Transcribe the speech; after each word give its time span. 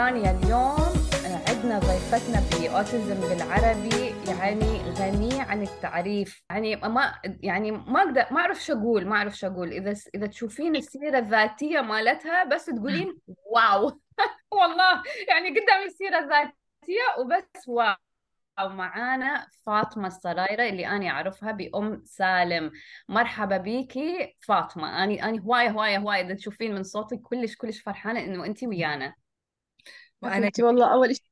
رانيا 0.00 0.30
اليوم 0.30 0.94
آه، 1.26 1.50
عندنا 1.50 1.78
ضيفتنا 1.78 2.40
في 2.40 2.76
أوتيزم 2.76 3.20
بالعربي 3.20 4.14
يعني 4.28 4.92
غني 4.98 5.40
عن 5.40 5.62
التعريف. 5.62 6.42
يعني 6.50 6.76
ما 6.76 7.14
يعني 7.42 7.70
ما 7.70 8.02
أقدر 8.02 8.24
ما 8.30 8.40
أعرف 8.40 8.64
شو 8.64 8.72
أقول 8.72 9.06
ما 9.06 9.16
أعرف 9.16 9.36
شو 9.36 9.46
أقول. 9.46 9.72
إذا 9.72 9.94
إذا 10.14 10.26
تشوفين 10.26 10.76
السيرة 10.76 11.18
الذاتية 11.18 11.80
مالتها 11.80 12.44
بس 12.44 12.66
تقولين 12.66 13.18
واو. 13.26 14.00
والله 14.60 15.02
يعني 15.28 15.48
قدام 15.48 15.82
السيرة 15.86 16.18
الذاتية 16.18 17.06
وبس 17.18 17.68
واو. 17.68 17.94
ومعانا 18.64 19.46
فاطمة 19.66 20.06
السرايرة 20.06 20.68
اللي 20.68 20.86
أنا 20.86 21.08
أعرفها 21.08 21.52
بأم 21.52 22.02
سالم. 22.04 22.70
مرحبا 23.08 23.56
بيكي 23.56 24.36
فاطمة. 24.40 25.04
أنا 25.04 25.28
أنا 25.28 25.40
هواية 25.42 25.68
هواية 25.70 25.98
هواية. 25.98 26.20
إذا 26.26 26.34
تشوفين 26.34 26.74
من 26.74 26.82
صوتك 26.82 27.20
كلش 27.20 27.56
كلش 27.56 27.80
فرحانة 27.80 28.20
إنه 28.20 28.46
أنت 28.46 28.64
ويانا. 28.64 29.19
وأنا 30.22 30.34
حبيبتي 30.36 30.62
والله 30.62 30.92
أول 30.94 31.16
شيء 31.16 31.24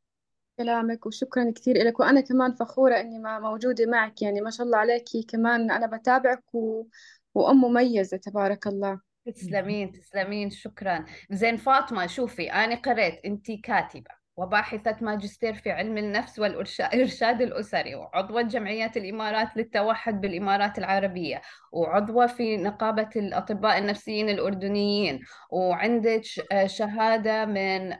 كلامك 0.59 1.07
وشكرا 1.07 1.53
كثير 1.57 1.76
لك 1.76 2.00
وأنا 2.00 2.21
كمان 2.21 2.53
فخورة 2.53 3.00
إني 3.00 3.18
ما 3.18 3.39
موجودة 3.39 3.86
معك 3.86 4.22
يعني 4.22 4.40
ما 4.40 4.50
شاء 4.50 4.67
الله 4.67 4.79
عليكي 4.79 5.22
كمان 5.22 5.71
أنا 5.71 5.96
بتابعك 5.96 6.54
و... 6.54 6.85
وأم 7.35 7.61
مميزة 7.64 8.16
تبارك 8.16 8.66
الله. 8.66 9.00
تسلمين 9.27 9.93
تسلمين 9.93 10.50
شكرا. 10.50 11.04
زين 11.30 11.57
فاطمة 11.57 12.07
شوفي 12.07 12.53
أنا 12.53 12.75
قريت 12.75 13.25
أنت 13.25 13.50
كاتبة. 13.50 14.18
وباحثة 14.39 14.97
ماجستير 15.01 15.55
في 15.55 15.71
علم 15.71 15.99
النفس 15.99 16.39
والإرشاد 16.39 17.43
الأسري 17.43 17.95
وعضوة 17.95 18.43
جمعية 18.43 18.93
الإمارات 18.97 19.57
للتوحد 19.57 20.21
بالإمارات 20.21 20.79
العربية 20.79 21.43
وعضوة 21.73 22.27
في 22.27 22.57
نقابة 22.57 23.09
الأطباء 23.17 23.79
النفسيين 23.79 24.29
الأردنيين 24.29 25.21
وعندك 25.51 26.23
شهادة 26.67 27.45
من 27.45 27.93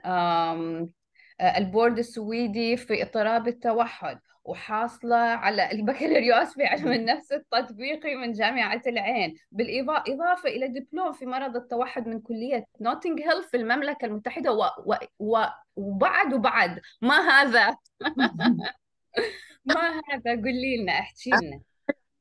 البورد 1.41 1.97
السويدي 1.97 2.77
في 2.77 3.03
اضطراب 3.03 3.47
التوحد 3.47 4.19
وحاصلة 4.43 5.15
على 5.15 5.71
البكالوريوس 5.71 6.53
في 6.53 6.65
علم 6.65 6.91
النفس 6.91 7.31
التطبيقي 7.31 8.15
من 8.15 8.31
جامعة 8.31 8.81
العين 8.87 9.35
بالإضافة 9.51 10.49
إلى 10.49 10.67
دبلوم 10.67 11.11
في 11.13 11.25
مرض 11.25 11.55
التوحد 11.55 12.07
من 12.07 12.19
كلية 12.19 12.65
نوتنغ 12.81 13.19
هيل 13.19 13.43
في 13.43 13.57
المملكة 13.57 14.05
المتحدة 14.05 14.51
و... 14.51 14.63
و... 14.85 14.95
و... 15.19 15.45
وبعد 15.75 16.33
وبعد 16.33 16.81
ما 17.01 17.15
هذا؟ 17.15 17.77
ما 19.65 19.89
هذا؟ 19.89 20.35
قولي 20.35 20.77
لنا 20.77 20.91
احكي 20.91 21.29
لنا. 21.29 21.61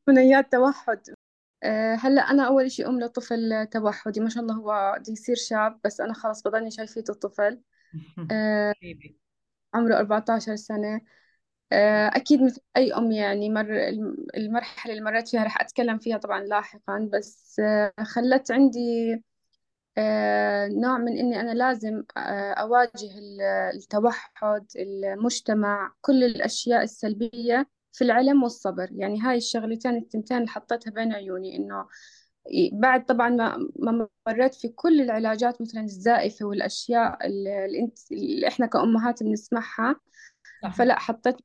ثنائيات 0.06 0.52
توحد. 0.52 1.00
أه 1.62 1.94
هلأ 1.94 2.22
أنا 2.22 2.46
أول 2.46 2.70
شيء 2.70 2.88
أم 2.88 3.00
لطفل 3.00 3.66
توحدي 3.66 4.20
ما 4.20 4.28
شاء 4.28 4.42
الله 4.42 4.54
هو 4.54 4.96
بده 4.98 5.12
يصير 5.12 5.36
شاب 5.36 5.80
بس 5.84 6.00
أنا 6.00 6.12
خلص 6.12 6.42
بضلني 6.42 6.70
شايفيته 6.70 7.14
طفل 7.14 7.60
أه 8.30 8.74
عمره 9.74 9.96
14 9.98 10.56
سنة. 10.56 11.00
آه، 11.72 12.08
أكيد 12.08 12.42
مثل 12.42 12.62
أي 12.76 12.92
أم 12.94 13.12
يعني 13.12 13.50
مر 13.50 13.66
المرحلة 14.36 14.92
اللي 14.94 15.04
مريت 15.04 15.28
فيها 15.28 15.44
رح 15.44 15.60
أتكلم 15.60 15.98
فيها 15.98 16.18
طبعا 16.18 16.40
لاحقا 16.44 17.10
بس 17.14 17.60
آه، 17.60 17.92
خلت 18.04 18.52
عندي 18.52 19.14
آه، 19.98 20.68
نوع 20.68 20.98
من 20.98 21.18
إني 21.18 21.40
أنا 21.40 21.52
لازم 21.54 22.04
أواجه 22.58 23.10
التوحد 23.74 24.66
المجتمع 24.76 25.92
كل 26.00 26.24
الأشياء 26.24 26.82
السلبية 26.82 27.68
في 27.92 28.04
العلم 28.04 28.42
والصبر. 28.42 28.88
يعني 28.92 29.20
هاي 29.20 29.36
الشغلتين 29.36 29.96
التنتين 29.96 30.36
اللي 30.36 30.48
حطيتها 30.48 30.90
بين 30.90 31.12
عيوني 31.12 31.56
إنه 31.56 31.88
بعد 32.72 33.04
طبعا 33.04 33.28
ما 33.78 34.08
مريت 34.28 34.54
في 34.54 34.68
كل 34.68 35.00
العلاجات 35.00 35.62
مثلا 35.62 35.82
الزائفة 35.82 36.46
والأشياء 36.46 37.26
اللي, 37.26 37.80
إنت 37.80 37.98
اللي 38.12 38.48
إحنا 38.48 38.66
كأمهات 38.66 39.22
بنسمعها. 39.22 40.00
فلا 40.72 40.98
حطيت 40.98 41.36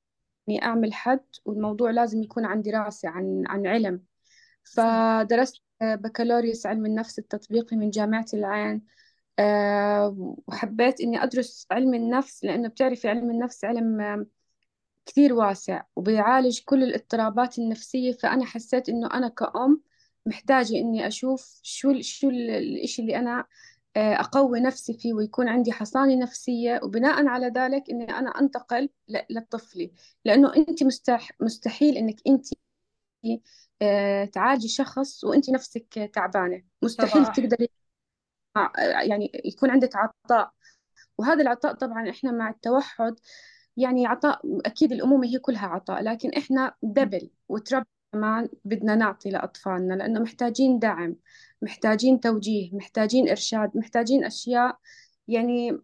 إني 0.49 0.63
أعمل 0.63 0.93
حد 0.93 1.25
والموضوع 1.45 1.91
لازم 1.91 2.23
يكون 2.23 2.45
عن 2.45 2.61
دراسة 2.61 3.09
عن 3.09 3.43
عن 3.47 3.67
علم. 3.67 4.03
فدرست 4.63 5.61
بكالوريوس 5.81 6.65
علم 6.65 6.85
النفس 6.85 7.19
التطبيقي 7.19 7.77
من 7.77 7.89
جامعة 7.89 8.25
العين. 8.33 8.81
أه 9.39 10.35
وحبيت 10.47 11.01
إني 11.01 11.23
أدرس 11.23 11.67
علم 11.71 11.93
النفس 11.93 12.43
لأنه 12.43 12.67
بتعرفي 12.67 13.09
علم 13.09 13.29
النفس 13.31 13.65
علم 13.65 14.25
كثير 15.05 15.33
واسع 15.33 15.83
وبيعالج 15.95 16.59
كل 16.65 16.83
الاضطرابات 16.83 17.59
النفسية. 17.59 18.11
فأنا 18.11 18.45
حسيت 18.45 18.89
إنه 18.89 19.09
أنا 19.13 19.27
كأم 19.27 19.81
محتاجة 20.25 20.73
إني 20.77 21.07
أشوف 21.07 21.59
شو 21.63 22.01
شو 22.01 22.29
الإشي 22.29 23.01
اللي 23.01 23.17
أنا 23.17 23.45
آه، 23.97 24.13
أقوي 24.13 24.59
نفسي 24.59 24.93
فيه 24.93 25.13
ويكون 25.13 25.49
عندي 25.49 25.71
حصانة 25.71 26.15
نفسية. 26.15 26.79
وبناء 26.83 27.27
على 27.27 27.47
ذلك 27.47 27.89
إني 27.89 28.03
أنا 28.03 28.29
أنتقل 28.29 28.89
لطفلي 29.29 29.91
لأنه 30.25 30.55
أنت 30.55 30.83
مستحيل 31.41 31.97
إنك 31.97 32.15
أنت 32.27 32.45
آه، 33.81 34.25
تعالجي 34.25 34.67
شخص 34.67 35.23
وأنت 35.23 35.49
نفسك 35.49 36.11
تعبانة. 36.13 36.63
مستحيل 36.81 37.23
طبعا. 37.23 37.33
تقدري 37.35 37.69
آه، 38.57 38.71
يعني 39.01 39.31
يكون 39.45 39.69
عندك 39.71 39.95
عطاء. 39.95 40.51
وهذا 41.17 41.41
العطاء 41.41 41.73
طبعا 41.73 42.09
إحنا 42.09 42.31
مع 42.31 42.49
التوحد 42.49 43.15
يعني 43.77 44.07
عطاء 44.07 44.41
أكيد 44.65 44.91
الأمومة 44.91 45.27
هي 45.27 45.39
كلها 45.39 45.67
عطاء 45.67 46.01
لكن 46.03 46.29
إحنا 46.37 46.75
دبل 46.83 47.29
وتربى 47.49 47.85
كمان 48.13 48.49
بدنا 48.65 48.95
نعطي 48.95 49.29
لأطفالنا 49.29 49.93
لأنه 49.93 50.19
محتاجين 50.19 50.79
دعم 50.79 51.15
محتاجين 51.61 52.19
توجيه 52.19 52.75
محتاجين 52.75 53.29
إرشاد 53.29 53.71
محتاجين 53.77 54.25
أشياء 54.25 54.79
يعني 55.27 55.77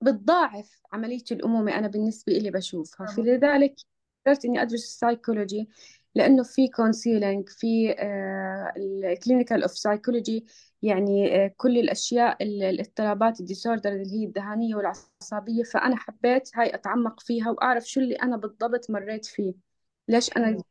بتضاعف 0.00 0.80
عملية 0.92 1.24
الأمومة 1.32 1.78
أنا 1.78 1.88
بالنسبة 1.88 2.32
إلي 2.32 2.50
بشوفها. 2.50 3.06
فلذلك 3.06 3.74
قررت 4.26 4.44
إني 4.44 4.62
أدرس 4.62 4.84
السايكولوجي 4.84 5.68
لأنه 6.14 6.42
في 6.42 6.68
counseling 6.68 7.48
في 7.48 7.94
ال 8.76 8.86
clinical 8.86 9.62
of 9.62 9.78
psychology 9.78 10.46
يعني 10.82 11.44
آه، 11.44 11.54
كل 11.56 11.78
الأشياء 11.78 12.42
الاضطرابات 12.42 13.40
ال 13.40 13.46
disorder 13.46 13.92
اللي 13.92 14.12
هي 14.12 14.24
الذهانية 14.24 14.74
والعصبية 14.74 15.62
فأنا 15.62 15.96
حبيت 15.96 16.50
هاي 16.54 16.74
أتعمق 16.74 17.20
فيها 17.20 17.50
وأعرف 17.50 17.84
شو 17.84 18.00
اللي 18.00 18.14
أنا 18.14 18.36
بالضبط 18.36 18.90
مريت 18.90 19.26
فيه. 19.26 19.54
ليش 20.08 20.36
أنا 20.36 20.62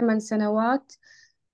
ثمان 0.00 0.20
سنوات 0.20 0.92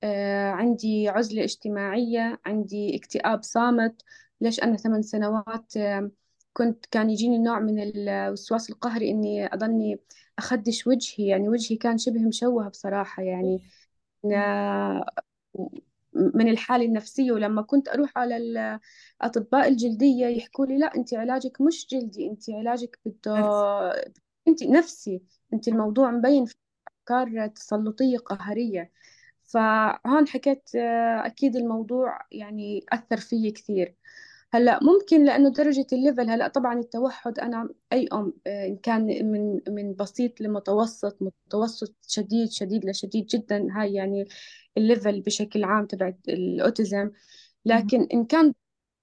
آه، 0.02 0.50
عندي 0.50 1.08
عزلة 1.08 1.44
اجتماعية 1.44 2.40
عندي 2.46 2.96
اكتئاب 2.96 3.42
صامت. 3.42 4.02
ليش؟ 4.40 4.60
أنا 4.62 4.76
ثمان 4.76 5.02
سنوات 5.02 5.76
آه، 5.76 6.10
كنت 6.52 6.86
كان 6.86 7.10
يجيني 7.10 7.38
نوع 7.38 7.58
من 7.60 7.78
الوسواس 7.82 8.70
القهري 8.70 9.10
إني 9.10 9.46
أضلني 9.46 10.00
أخدش 10.38 10.86
وجهي. 10.86 11.26
يعني 11.26 11.48
وجهي 11.48 11.76
كان 11.76 11.98
شبه 11.98 12.20
مشوه 12.28 12.68
بصراحة 12.68 13.22
يعني 13.22 13.62
من 16.14 16.48
الحالة 16.48 16.84
النفسية. 16.84 17.32
ولما 17.32 17.62
كنت 17.62 17.88
أروح 17.88 18.18
على 18.18 18.36
الأطباء 19.22 19.68
الجلدية 19.68 20.26
يحكوا 20.26 20.66
لي 20.66 20.78
لا 20.78 20.94
أنت 20.96 21.14
علاجك 21.14 21.60
مش 21.60 21.86
جلدي 21.90 22.26
أنت 22.30 22.50
علاجك 22.50 22.98
بده 23.06 23.32
أنت 24.48 24.62
نفسي. 24.62 25.22
أنت 25.54 25.68
الموضوع 25.68 26.10
مبين 26.10 26.44
في 26.44 26.54
أفكار 27.02 27.46
تسلطية 27.46 28.18
قهرية. 28.18 28.92
فهون 29.44 30.28
حكيت 30.28 30.70
آه، 30.76 31.26
أكيد 31.26 31.56
الموضوع 31.56 32.18
يعني 32.32 32.84
أثر 32.92 33.16
فيي 33.16 33.50
كثير. 33.50 33.96
هلأ 34.54 34.80
ممكن 34.84 35.24
لأنه 35.24 35.50
درجة 35.52 35.86
ال 35.92 35.99
level 35.99 36.30
هلأ 36.30 36.48
طبعا 36.48 36.78
التوحد 36.80 37.38
أنا 37.38 37.68
أي 37.92 38.08
أم 38.12 38.32
آه، 38.46 38.66
إن 38.66 38.76
كان 38.76 39.02
من 39.32 39.60
من 39.68 39.94
بسيط 39.94 40.40
لمتوسط 40.40 41.18
متوسط 41.22 41.94
شديد 42.08 42.50
شديد 42.50 42.84
لشديد 42.86 43.26
جدا 43.26 43.66
هاي 43.70 43.94
يعني 43.94 44.24
ال 44.78 44.85
level 44.85 45.20
بشكل 45.20 45.64
عام 45.64 45.86
تبع 45.86 46.12
ال 46.28 46.39
autism. 46.39 47.10
لكن 47.66 48.08
إن 48.14 48.24
كان 48.26 48.54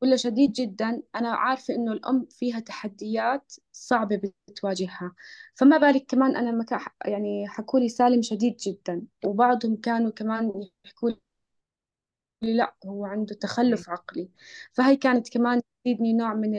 ولا 0.02 0.16
شديد 0.16 0.52
جدا. 0.52 1.02
أنا 1.16 1.30
عارفة 1.36 1.76
إنه 1.76 1.92
الأم 1.92 2.26
فيها 2.32 2.60
تحديات 2.60 3.54
صعبة 3.72 4.22
بتواجهها. 4.50 5.16
فما 5.56 5.78
بالك 5.78 6.06
كمان 6.06 6.36
أنا 6.36 6.52
مكا 6.52 6.80
يعني 7.06 7.48
حكوا 7.48 7.80
لي 7.80 7.90
سالم 7.90 8.22
شديد 8.22 8.58
جدا 8.58 9.02
وبعضهم 9.26 9.76
كانوا 9.76 10.12
كمان 10.12 10.52
يحكوا 10.86 11.10
لي 11.10 11.18
لا 12.42 12.76
هو 12.86 13.06
عنده 13.06 13.36
تخلف 13.36 13.90
عقلي. 13.90 14.30
فهي 14.74 14.96
كانت 14.98 15.30
كمان 15.34 15.62
تزيدني 15.86 16.14
نوع 16.14 16.34
من 16.34 16.58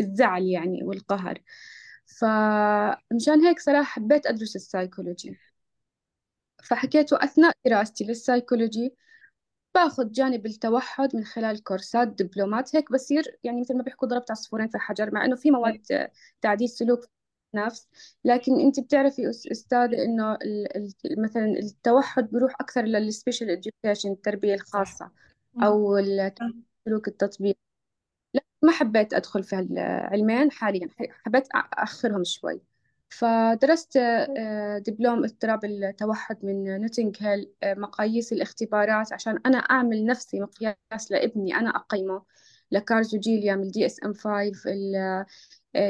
الزعل 0.00 0.42
يعني 0.42 0.84
والقهر. 0.84 1.42
فمشان 2.06 3.40
هيك 3.46 3.58
صراحة 3.60 3.84
حبيت 3.84 4.26
أدرس 4.26 4.56
السايكولوجي. 4.56 5.36
فحكيته 6.64 7.16
أثناء 7.24 7.52
دراستي 7.66 8.04
للسايكولوجي 8.04 8.94
باخذ 9.76 10.12
جانب 10.12 10.46
التوحد 10.46 11.16
من 11.16 11.24
خلال 11.24 11.64
كورسات 11.64 12.08
دبلومات 12.08 12.76
هيك 12.76 12.92
بصير 12.92 13.38
يعني 13.44 13.60
مثل 13.60 13.76
ما 13.76 13.82
بيحكوا 13.82 14.08
ضربت 14.08 14.30
عصفورين 14.30 14.68
في 14.68 14.78
حجر 14.78 15.14
مع 15.14 15.24
إنه 15.24 15.36
في 15.36 15.50
مواد 15.50 16.10
تعديل 16.40 16.68
سلوك 16.68 17.00
نفس. 17.54 17.88
لكن 18.24 18.60
أنت 18.60 18.80
بتعرفي 18.80 19.30
استاذه 19.30 20.04
إنه 20.04 20.38
مثلا 21.18 21.46
التوحد 21.46 22.30
بيروح 22.30 22.54
أكثر 22.60 22.82
لل 22.82 22.97
special 22.97 23.50
education 23.50 24.10
التربية 24.12 24.54
الخاصة 24.54 25.10
أو 25.62 25.98
السلوك 25.98 27.08
التطبيقي 27.08 27.58
لا 28.34 28.42
ما 28.62 28.72
حبيت 28.72 29.14
أدخل 29.14 29.44
في 29.44 29.58
العلمين 29.60 30.50
حاليا 30.52 30.88
حبيت 31.26 31.48
أخرهم 31.54 32.24
شوي. 32.24 32.60
فدرست 33.08 33.96
آه، 33.96 34.78
دبلوم 34.78 35.24
اضطراب 35.24 35.64
التوحد 35.64 36.44
من 36.44 36.80
Notting 36.80 37.12
Hill 37.20 37.52
آه، 37.62 37.74
مقاييس 37.74 38.32
الاختبارات 38.32 39.12
عشان 39.12 39.38
أنا 39.46 39.58
أعمل 39.58 40.06
نفسي 40.06 40.40
مقياس 40.40 41.10
لابني 41.10 41.54
أنا 41.56 41.76
أقيمه 41.76 42.22
ل 42.70 42.80
CARS 42.80 43.18
و 43.18 43.23
Gilliam 43.23 43.56
من 43.56 43.62
ال 43.62 43.86
DSM 43.86 44.14
5 44.14 44.52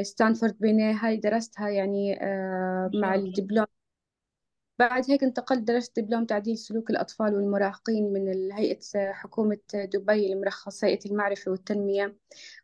Stanford 0.01 0.57
Binet. 0.59 0.93
هاي 0.93 1.17
درستها 1.17 1.69
يعني 1.69 2.19
مع 2.93 3.15
الدبلوم. 3.15 3.65
بعد 4.79 5.11
هيك 5.11 5.23
انتقلت 5.23 5.59
درست 5.59 5.99
دبلوم 5.99 6.25
تعديل 6.25 6.57
سلوك 6.57 6.89
الأطفال 6.89 7.35
والمراهقين 7.35 8.13
من 8.13 8.51
هيئة 8.51 9.11
حكومة 9.11 9.57
دبي 9.73 10.33
المرخص 10.33 10.83
هيئة 10.83 11.11
المعرفة 11.11 11.51
والتنمية. 11.51 12.15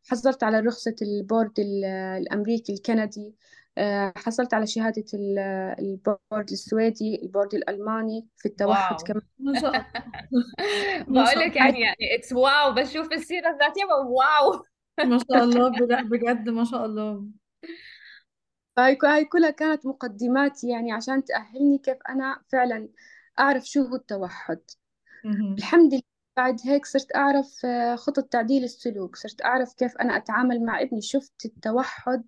حصلت 0.10 0.44
على 0.44 0.60
رخصة 0.60 0.96
البورد 1.02 1.60
الأمريكي 1.60 2.74
الكندي. 2.74 3.28
آه، 3.28 3.63
حصلت 4.18 4.54
على 4.54 4.68
شهادة 4.68 5.06
البورد 5.80 6.52
السويدي 6.52 7.20
البورد 7.24 7.54
الألماني 7.54 8.28
في 8.38 8.46
التوحد 8.46 8.96
wow. 8.96 9.04
كمان. 9.04 9.22
ما 9.40 9.60
شاء 9.60 9.70
الله 9.70 9.86
بقول 11.08 11.40
لك 11.40 11.56
يعني 11.56 11.82
يعني 11.82 12.16
it's 12.16 12.34
wow. 12.34 12.72
بشوف 12.74 13.12
السيرة 13.14 13.50
الذاتية 13.50 13.84
wow. 13.86 14.64
ما 15.06 15.18
شاء 15.18 15.44
الله 15.44 15.70
بجد 15.80 16.10
بجد 16.10 16.50
ما 16.50 16.64
شاء 16.66 16.86
الله. 16.86 17.26
هاي 18.78 18.98
هاي 19.04 19.26
كلها 19.26 19.50
كانت 19.50 19.86
مقدمات 19.86 20.64
يعني 20.64 20.92
عشان 20.92 21.24
تأهلني 21.24 21.78
كيف 21.78 21.98
أنا 22.10 22.42
فعلا 22.52 22.90
أعرف 23.40 23.66
شو 23.66 23.82
هو 23.82 23.96
التوحد. 23.96 24.62
الحمد 25.58 25.94
لله 25.94 26.04
بعد 26.38 26.60
هيك 26.66 26.86
صرت 26.86 27.16
أعرف 27.16 27.66
آه، 27.66 27.96
خطط 27.96 28.24
تعديل 28.24 28.64
السلوك. 28.64 29.16
صرت 29.16 29.46
أعرف 29.46 29.74
كيف 29.74 29.98
أنا 29.98 30.18
أتعامل 30.18 30.66
مع 30.66 30.82
ابني. 30.82 31.02
شفت 31.02 31.46
التوحد 31.46 32.24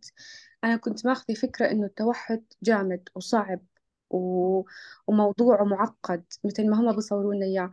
أنا 0.65 0.77
كنت 0.77 1.05
ماخذة 1.05 1.33
فكرة 1.33 1.71
إنه 1.71 1.85
التوحد 1.85 2.43
جامد 2.63 3.09
وصعب 3.15 3.59
و... 4.09 4.63
وموضوع 5.07 5.63
معقد 5.63 6.23
مثل 6.43 6.69
ما 6.69 6.79
هم 6.79 6.95
بيصوروا 6.95 7.33
لنا 7.33 7.45
إياه. 7.45 7.71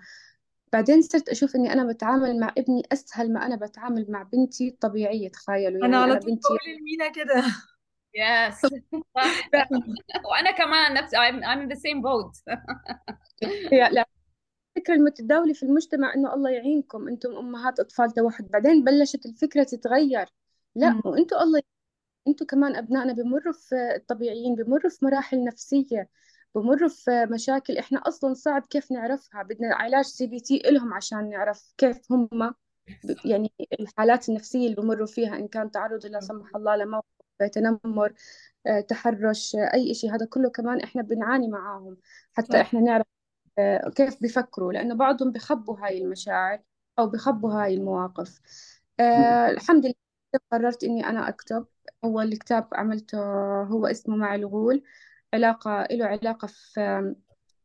بعدين 0.72 1.02
صرت 1.02 1.28
أشوف 1.28 1.56
إني 1.56 1.72
أنا 1.72 1.92
بتعامل 1.92 2.40
مع 2.40 2.54
ابني 2.58 2.82
أسهل 2.92 3.32
ما 3.32 3.46
أنا 3.46 3.56
بتعامل 3.56 4.06
مع 4.08 4.22
بنتي 4.22 4.68
الطبيعية 4.68 5.28
تخيلوا. 5.28 5.80
يعني 5.80 5.96
على 5.96 6.12
أنا 6.12 6.20
طول 6.20 6.30
بنتي 6.30 6.40
بقول 6.48 6.58
لمينا 6.80 7.12
كده. 7.12 7.44
يس 8.14 8.60
صح 9.14 9.68
وأنا 10.30 10.50
كمان 10.50 10.94
نفس 10.94 11.14
I'm, 11.14 11.42
I'm 11.44 11.62
in 11.62 11.76
the 11.76 11.80
same 11.80 12.02
boat. 12.02 12.56
لا. 13.92 14.06
الفكرة 14.76 14.94
المتداولة 14.94 15.52
في 15.52 15.62
المجتمع 15.62 16.14
إنه 16.14 16.34
الله 16.34 16.50
يعينكم 16.50 17.08
أنتم 17.08 17.36
أمهات 17.36 17.80
أطفال 17.80 18.10
توحد. 18.10 18.48
بعدين 18.48 18.84
بلشت 18.84 19.26
الفكرة 19.26 19.62
تتغير. 19.62 20.26
لا. 20.74 21.00
وأنتم 21.04 21.36
الله 21.36 21.62
أنتم 22.28 22.46
كمان 22.46 22.76
أبنائنا 22.76 23.12
بمروا 23.12 23.52
في 23.52 23.74
الطبيعيين 23.96 24.54
بمروا 24.54 24.90
في 24.90 25.04
مراحل 25.04 25.44
نفسية 25.44 26.08
بمروا 26.54 26.88
في 26.88 27.26
مشاكل. 27.30 27.78
إحنا 27.78 27.98
أصلا 27.98 28.34
صعب 28.34 28.62
كيف 28.66 28.92
نعرفها؟ 28.92 29.42
بدنا 29.42 29.74
علاج 29.74 30.04
CBT 30.04 30.68
إلهم 30.68 30.94
عشان 30.94 31.30
نعرف 31.30 31.74
كيف 31.78 32.12
هم 32.12 32.54
يعني 33.24 33.52
الحالات 33.80 34.28
النفسية 34.28 34.66
اللي 34.66 34.76
بمروا 34.76 35.06
فيها 35.06 35.36
إن 35.36 35.48
كان 35.48 35.70
تعرض 35.70 36.06
لا 36.06 36.20
سمح 36.20 36.56
الله 36.56 36.76
لموقف 36.76 37.06
تنمر 37.52 38.12
آه، 38.66 38.80
تحرش 38.80 39.56
آه، 39.56 39.74
أي 39.74 39.94
شيء 39.94 40.14
هذا 40.14 40.26
كله 40.26 40.50
كمان 40.50 40.80
إحنا 40.80 41.02
بنعاني 41.02 41.48
معاهم 41.48 41.96
حتى 42.32 42.52
صح. 42.52 42.58
إحنا 42.58 42.80
نعرف 42.80 43.06
آه، 43.58 43.90
كيف 43.96 44.20
بيفكروا. 44.22 44.72
لأنه 44.72 44.94
بعضهم 44.94 45.32
بخبوا 45.32 45.76
هاي 45.80 46.02
المشاعر 46.02 46.62
أو 46.98 47.06
بخبوا 47.06 47.52
هاي 47.52 47.74
المواقف. 47.74 48.40
الحمد 49.00 49.86
لله 49.86 49.94
قررت 50.52 50.84
إني 50.84 51.06
أنا 51.06 51.28
أكتب. 51.28 51.66
أول 52.04 52.36
كتاب 52.36 52.68
عملته 52.74 53.18
هو 53.62 53.86
اسمه 53.86 54.16
مع 54.16 54.34
الغول. 54.34 54.82
علاقة 55.34 55.88
له 55.90 56.06
علاقة 56.06 56.46
في 56.46 57.14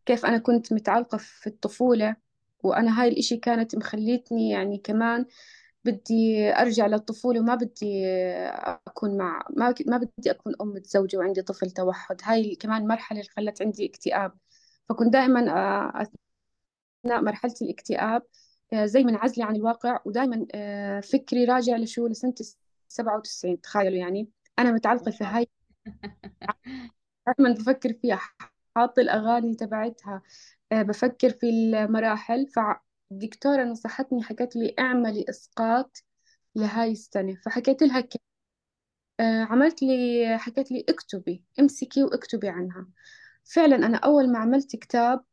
كيف 0.06 0.26
أنا 0.26 0.38
كنت 0.38 0.74
متعلقة 0.74 1.18
في 1.18 1.48
الطفولة 1.48 2.16
وأنا 2.64 3.02
هاي 3.02 3.08
الإشي 3.10 3.38
كانت 3.38 3.76
مخليتني 3.76 4.50
يعني 4.50 4.78
كمان 4.78 5.26
بدي 5.86 6.50
أرجع 6.54 6.88
للطفولة 6.88 7.40
وما 7.40 7.56
بدي 7.56 8.08
أكون 8.88 9.18
مع 9.18 9.46
ما 9.58 9.74
ما 9.88 9.98
بدي 9.98 10.32
أكون 10.32 10.54
أم 10.62 10.68
متزوجة 10.70 11.18
وعندي 11.18 11.42
طفل 11.42 11.72
توحد. 11.72 12.18
هاي 12.24 12.56
كمان 12.56 12.88
مرحلة 12.88 13.20
اللي 13.20 13.32
خلت 13.32 13.62
عندي 13.62 13.86
اكتئاب. 13.86 14.34
فكنت 14.90 15.14
دائما 15.14 15.52
آه، 15.52 16.08
أثناء 17.06 17.22
مرحلة 17.22 17.54
الاكتئاب 17.62 18.24
آه، 18.74 18.86
زي 18.86 19.04
منعزلة 19.04 19.46
عن 19.46 19.56
الواقع 19.56 20.00
ودائما 20.06 20.48
فكري 21.02 21.46
راجع 21.46 21.78
لشو 21.78 22.08
لسنة 22.08 22.36
97 22.90 23.62
تخيلوا 23.62 23.98
يعني. 23.98 24.30
أنا 24.60 24.72
متعلقة 24.72 25.12
في 25.12 25.24
هاي 25.24 25.48
دائما 27.28 27.54
بفكر 27.54 27.94
فيها 27.94 28.20
حاطة 28.76 29.00
الأغاني 29.02 29.56
تبعتها 29.56 30.22
آه، 30.72 30.82
بفكر 30.82 31.30
في 31.30 31.50
المراحل. 31.50 32.48
فالدكتورة 32.48 33.64
نصحتني 33.64 34.24
حكت 34.24 34.56
لي 34.56 34.76
اعملي 34.80 35.26
إسقاط 35.30 36.04
لهاي 36.56 36.92
السنة. 36.92 37.36
فحكيت 37.46 37.84
لها 37.84 38.02
كيف 38.02 38.22
آه، 39.20 39.44
عملت 39.44 39.84
لي 39.84 40.38
حكت 40.40 40.72
لي 40.72 40.86
اكتبي 40.90 41.44
امسكي 41.60 42.04
واكتبي 42.04 42.50
عنها. 42.50 42.88
فعلا 43.46 43.76
أنا 43.76 43.98
أول 43.98 44.32
ما 44.32 44.40
عملت 44.40 44.76
كتاب 44.76 45.24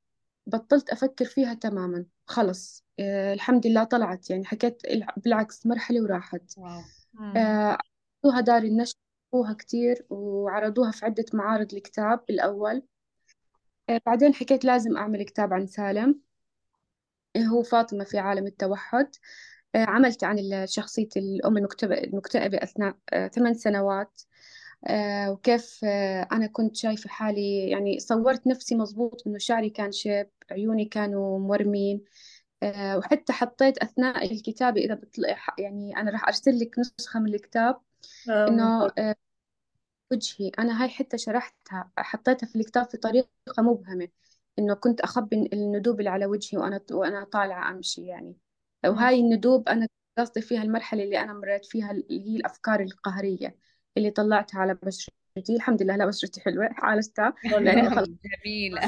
بطلت 0.46 0.90
أفكر 0.90 1.24
فيها 1.24 1.54
تماما. 1.54 2.06
خلص 2.26 2.84
آه 3.00 3.32
الحمد 3.34 3.66
لله 3.66 3.84
طلعت 3.84 4.30
يعني. 4.30 4.44
حكيت 4.44 4.82
بالعكس 5.16 5.66
مرحلة 5.66 6.02
وراحت. 6.02 6.58
واو. 6.58 6.82
عرضوها 7.18 8.40
دار 8.40 8.62
النشر 8.62 8.96
عرضوها 9.34 9.52
كتير 9.54 10.06
وعرضوها 10.10 10.90
في 10.90 11.04
عدة 11.04 11.24
معارض 11.32 11.74
الكتاب 11.74 12.24
بالأول 12.28 12.82
آه 13.90 14.00
بعدين 14.06 14.34
حكيت 14.34 14.64
لازم 14.64 14.96
أعمل 14.96 15.22
كتاب 15.22 15.52
عن 15.52 15.66
سالم 15.66 16.20
هو 17.36 17.62
فاطمة 17.62 18.04
في 18.04 18.18
عالم 18.18 18.46
التوحد. 18.46 19.08
آه 19.74 19.84
عملت 19.84 20.24
عن 20.24 20.66
شخصية 20.66 21.08
الأم 21.16 21.56
المكتئبة 21.56 22.58
أثناء 22.62 22.96
آه 23.12 23.28
ثمان 23.28 23.54
سنوات. 23.54 24.22
وكيف 25.28 25.84
أنا 26.32 26.46
كنت 26.46 26.76
شايفة 26.76 27.10
حالي 27.10 27.70
يعني 27.70 27.98
صورت 27.98 28.46
نفسي 28.46 28.74
مزبوط 28.74 29.26
إنه 29.26 29.38
شعري 29.38 29.70
كان 29.70 29.92
شيب 29.92 30.30
عيوني 30.50 30.84
كانوا 30.84 31.38
مورمين. 31.38 32.04
وحتى 32.96 33.32
حطيت 33.32 33.78
أثناء 33.78 34.32
الكتابة 34.32 34.80
إذا 34.80 34.94
بتلاقي 34.94 35.36
يعني 35.58 35.96
أنا 35.96 36.10
راح 36.10 36.28
أرسل 36.28 36.58
لك 36.58 36.78
نسخة 36.78 37.20
من 37.20 37.34
الكتاب 37.34 37.80
آه، 38.30 38.48
إنه. 38.48 38.86
آه 38.98 39.16
وجهي 40.12 40.48
أنا 40.58 40.82
هاي 40.82 40.88
حتى 40.88 41.18
شرحتها 41.18 41.90
حطيتها 41.98 42.46
في 42.46 42.56
الكتاب 42.56 42.84
في 42.90 42.96
طريقة 42.96 43.28
مبهمة 43.58 44.08
إنه 44.58 44.74
كنت 44.74 45.00
أخبي 45.00 45.50
الندوب 45.52 45.98
اللي 45.98 46.10
على 46.10 46.26
وجهي 46.26 46.58
وأنا 46.58 46.80
وأنا 46.90 47.24
طالعة 47.24 47.70
أمشي 47.70 48.06
يعني. 48.06 48.36
وهاي 48.86 49.20
الندوب 49.20 49.68
أنا 49.68 49.88
قصدي 50.18 50.40
فيها 50.40 50.62
المرحلة 50.62 51.04
اللي 51.04 51.20
أنا 51.20 51.32
مريت 51.32 51.64
فيها 51.66 51.90
اللي 51.90 52.30
هي 52.30 52.36
الأفكار 52.36 52.80
القهرية 52.80 53.58
اللي 53.96 54.10
طلعتها 54.10 54.60
على 54.60 54.74
بشرتي 55.36 55.56
الحمد 55.56 55.82
لله. 55.82 55.96
لا 55.96 56.06
بشرتي 56.06 56.40
حلوة 56.40 56.68
عالجتها 56.78 57.34
لأني 57.44 57.90
خلص 57.90 58.08
جميلة. 58.44 58.80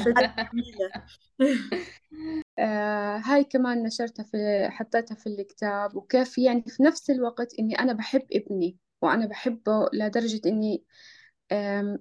آه 2.59 3.17
هاي 3.17 3.43
كمان 3.43 3.83
نشرتها 3.83 4.23
في 4.23 4.67
حطيتها 4.69 5.15
في 5.15 5.27
الكتاب. 5.27 5.95
وكيف 5.95 6.37
يعني 6.37 6.63
في 6.67 6.83
نفس 6.83 7.09
الوقت 7.09 7.59
إني 7.59 7.79
أنا 7.79 7.93
بحب 7.93 8.21
ابني 8.31 8.77
وأنا 9.01 9.25
بحبه 9.25 9.89
لدرجة 9.93 10.41
إني 10.45 10.83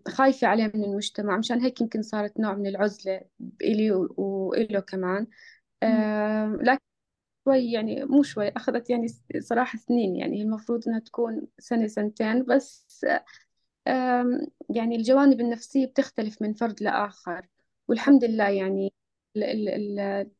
خايفة 0.08 0.46
عليه 0.46 0.72
من 0.74 0.84
المجتمع. 0.84 1.36
مشان 1.38 1.60
هيك 1.60 1.80
يمكن 1.80 2.02
صارت 2.02 2.40
نوع 2.40 2.54
من 2.54 2.66
العزلة 2.66 3.20
إلي 3.62 3.90
وإله 4.16 4.80
كمان. 4.80 5.26
لكن 6.62 6.84
شوي 7.44 7.72
يعني 7.72 8.04
مو 8.04 8.22
شوي 8.22 8.48
أخذت 8.48 8.90
يعني 8.90 9.06
صراحة 9.40 9.78
سنين. 9.78 10.16
يعني 10.16 10.42
المفروض 10.42 10.88
إنها 10.88 10.98
تكون 10.98 11.46
سنة 11.58 11.86
سنتين. 11.86 12.44
بس 12.44 13.06
يعني 14.70 14.96
الجوانب 14.96 15.40
النفسية 15.40 15.86
بتختلف 15.86 16.42
من 16.42 16.54
فرد 16.54 16.82
لآخر. 16.82 17.48
والحمد 17.88 18.24
لله 18.24 18.48
يعني 18.48 18.92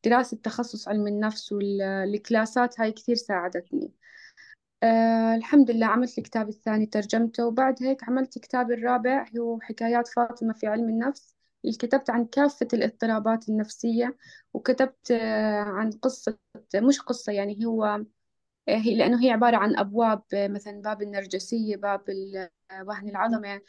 دراسة 0.04 0.36
تخصص 0.36 0.88
علم 0.88 1.06
النفس 1.06 1.52
والكلاسات 1.52 2.80
هاي 2.80 2.92
كثير 2.92 3.14
ساعدتني. 3.16 3.92
آه 4.82 5.34
الحمد 5.34 5.70
لله 5.70 5.86
عملت 5.86 6.18
الكتاب 6.18 6.48
الثاني 6.48 6.86
ترجمته 6.86 7.46
وبعد 7.46 7.82
هيك 7.82 8.04
عملت 8.04 8.38
كتابي 8.38 8.74
الرابع 8.74 9.26
هو 9.38 9.60
حكايات 9.60 10.08
فاطمة 10.08 10.52
في 10.52 10.66
علم 10.66 10.88
النفس. 10.88 11.36
اللي 11.64 11.76
كتبت 11.76 12.10
عن 12.10 12.24
كافة 12.26 12.68
الاضطرابات 12.72 13.48
النفسية 13.48 14.16
وكتبت 14.54 15.10
آه 15.10 15.60
عن 15.62 15.90
قصة 15.90 16.38
مش 16.76 17.00
قصة 17.00 17.32
يعني 17.32 17.66
هو 17.66 18.04
لأنه 18.68 19.25
هي 19.25 19.30
عبارة 19.30 19.56
عن 19.56 19.76
أبواب 19.78 20.23
آه، 20.35 20.49
مثلا 20.49 20.80
باب 20.82 21.02
النرجسية 21.02 21.76
باب 21.76 22.02
آه، 22.70 22.82
وهن 22.85 23.08
العظمة. 23.08 23.61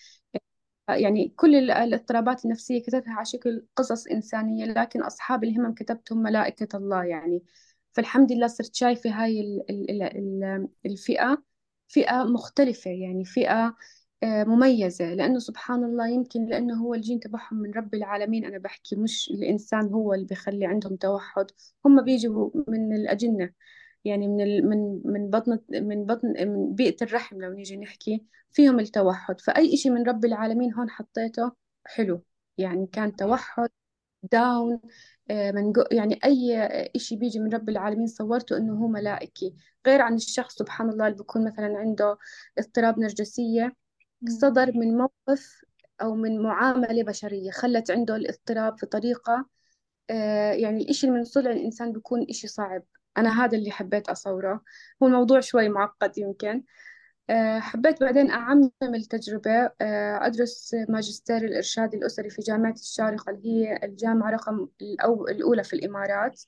آه، 0.89 0.93
يعني 0.93 1.29
كل 1.37 1.55
ال- 1.55 1.71
الاضطرابات 1.71 2.45
النفسية 2.45 2.81
كتبتها 2.83 3.13
على 3.13 3.25
شكل 3.25 3.65
قصص 3.75 4.07
إنسانية 4.07 4.65
لكن 4.65 5.03
أصحاب 5.03 5.43
الهمم 5.43 5.73
كتبتهم 5.73 6.17
ملائكة 6.23 6.77
الله 6.77 7.03
يعني. 7.03 7.43
فالحمد 7.93 8.31
لله 8.31 8.47
صرت 8.47 8.75
شايفة 8.75 9.09
هاي 9.09 9.41
ال- 9.41 9.65
ال- 9.69 9.91
ال- 9.91 10.03
ال- 10.43 10.67
الفئة 10.85 11.43
فئة 11.87 12.23
مختلفة 12.23 12.91
يعني 12.91 13.25
فئة 13.25 13.75
آه، 14.23 14.43
مميزة. 14.43 15.13
لأنه 15.13 15.39
سبحان 15.39 15.83
الله 15.83 16.07
يمكن 16.09 16.45
لأنه 16.45 16.75
هو 16.83 16.93
الجين 16.93 17.19
تبعهم 17.19 17.57
من 17.57 17.71
رب 17.73 17.93
العالمين 17.95 18.45
أنا 18.45 18.57
بحكي 18.57 18.95
مش 18.95 19.29
الإنسان 19.33 19.93
هو 19.93 20.13
اللي 20.13 20.25
بيخلي 20.25 20.65
عندهم 20.65 20.95
توحد. 20.95 21.47
هم 21.85 22.03
بيجوا 22.03 22.51
من 22.67 22.95
الأجنة. 22.95 23.51
يعني 24.05 24.27
من 24.27 24.41
ال... 24.41 24.69
من 24.69 25.01
من 25.05 25.29
بطن 25.29 25.59
من 25.71 26.05
بطن 26.05 26.27
من 26.47 26.75
بيئة 26.75 27.03
الرحم 27.03 27.41
لو 27.41 27.53
نيجي 27.53 27.77
نحكي 27.77 28.25
فيهم 28.51 28.79
التوحد. 28.79 29.41
فأي 29.41 29.73
إشي 29.73 29.89
من 29.89 30.03
رب 30.09 30.25
العالمين 30.25 30.73
هون 30.73 30.89
حطيته 30.89 31.51
حلو. 31.85 32.23
يعني 32.57 32.87
كان 32.87 33.15
توحد 33.15 33.69
داون 34.31 34.79
آه، 35.31 35.51
من 35.51 35.71
جو 35.71 35.83
يعني 35.91 36.19
أي 36.25 36.57
إشي 36.95 37.15
بيجي 37.15 37.39
من 37.39 37.53
رب 37.53 37.69
العالمين 37.69 38.07
صورته 38.07 38.57
إنه 38.57 38.73
هو 38.73 38.87
ملائكي. 38.87 39.55
غير 39.87 40.01
عن 40.01 40.15
الشخص 40.15 40.55
سبحان 40.57 40.89
الله 40.89 41.07
اللي 41.07 41.17
بيكون 41.17 41.45
مثلا 41.45 41.77
عنده 41.77 42.17
اضطراب 42.59 42.99
نرجسية 42.99 43.75
صدر 44.29 44.71
من 44.77 44.97
موقف 44.97 45.61
أو 46.01 46.15
من 46.15 46.41
معاملة 46.43 47.03
بشرية 47.03 47.51
خلت 47.51 47.91
عنده 47.91 48.15
الاضطراب 48.15 48.77
في 48.79 48.85
طريقة 48.85 49.45
آه، 50.09 50.51
يعني 50.53 50.83
الإشي 50.83 51.07
اللي 51.07 51.17
من 51.19 51.25
صنع 51.25 51.51
الإنسان 51.51 51.93
بيكون 51.93 52.27
إشي 52.29 52.47
صعب. 52.47 52.83
أنا 53.17 53.45
هذا 53.45 53.57
اللي 53.57 53.71
حبيت 53.71 54.09
أصوره. 54.09 54.61
هو 55.03 55.07
الموضوع 55.07 55.39
شوي 55.39 55.69
معقد 55.69 56.17
يمكن. 56.17 56.63
آه، 57.29 57.59
حبيت 57.59 58.01
بعدين 58.03 58.31
أعمم 58.31 58.71
التجربة. 58.83 59.51
آه، 59.81 60.25
أدرس 60.27 60.75
ماجستير 60.89 61.37
الإرشاد 61.37 61.93
الأسري 61.93 62.29
في 62.29 62.41
جامعة 62.41 62.71
الشارقة 62.73 63.29
اللي 63.31 63.49
هي 63.49 63.79
الجامعة 63.83 64.31
رقم 64.31 64.67
الأو 64.81 65.27
الأولى 65.27 65.63
في 65.63 65.73
الإمارات. 65.73 66.41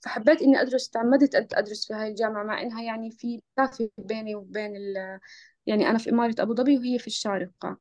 فحبيت 0.00 0.42
إني 0.42 0.60
أدرس 0.60 0.90
تعمدت 0.90 1.54
أدرس 1.54 1.86
في 1.86 1.94
هاي 1.94 2.08
الجامعة 2.08 2.44
مع 2.44 2.62
إنها 2.62 2.82
يعني 2.82 3.10
في 3.10 3.42
مسافة 3.58 3.90
بيني 3.98 4.34
وبين 4.34 4.76
ال 4.76 5.20
يعني 5.66 5.90
أنا 5.90 5.98
في 5.98 6.10
إمارة 6.10 6.34
أبو 6.38 6.54
ظبي 6.54 6.78
وهي 6.78 6.98
في 6.98 7.06
الشارقة. 7.06 7.78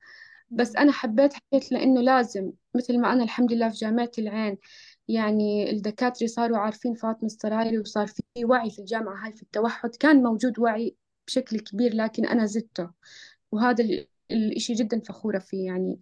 بس 0.50 0.76
أنا 0.76 0.92
حبيت 0.92 1.34
حكيت 1.34 1.72
لأنه 1.72 2.02
لازم 2.02 2.52
مثل 2.76 3.00
ما 3.00 3.14
أنا 3.14 3.24
الحمد 3.24 3.54
لله 3.54 3.70
في 3.70 3.76
جامعة 3.76 4.12
العين 4.20 4.58
يعني 5.07 5.69
الدكاترة 5.72 6.27
صاروا 6.27 6.57
عارفين 6.57 6.93
فاطمة 6.95 7.25
السرايري 7.25 7.79
وصار 7.79 8.07
في 8.07 8.24
وعي 8.45 8.69
في 8.69 8.79
الجامعة 8.79 9.25
هاي 9.25 9.33
في 9.33 9.43
التوحد. 9.43 9.95
كان 9.95 10.24
موجود 10.24 10.60
وعي 10.60 10.95
بشكل 11.27 11.60
كبير 11.60 11.93
لكن 11.95 12.25
أنا 12.25 12.45
زدته. 12.45 12.89
وهذا 13.51 13.83
ال- 13.83 14.07
الإشي 14.31 14.74
جدا 14.74 15.00
فخورة 15.00 15.39
فيه 15.39 15.65
يعني. 15.65 16.00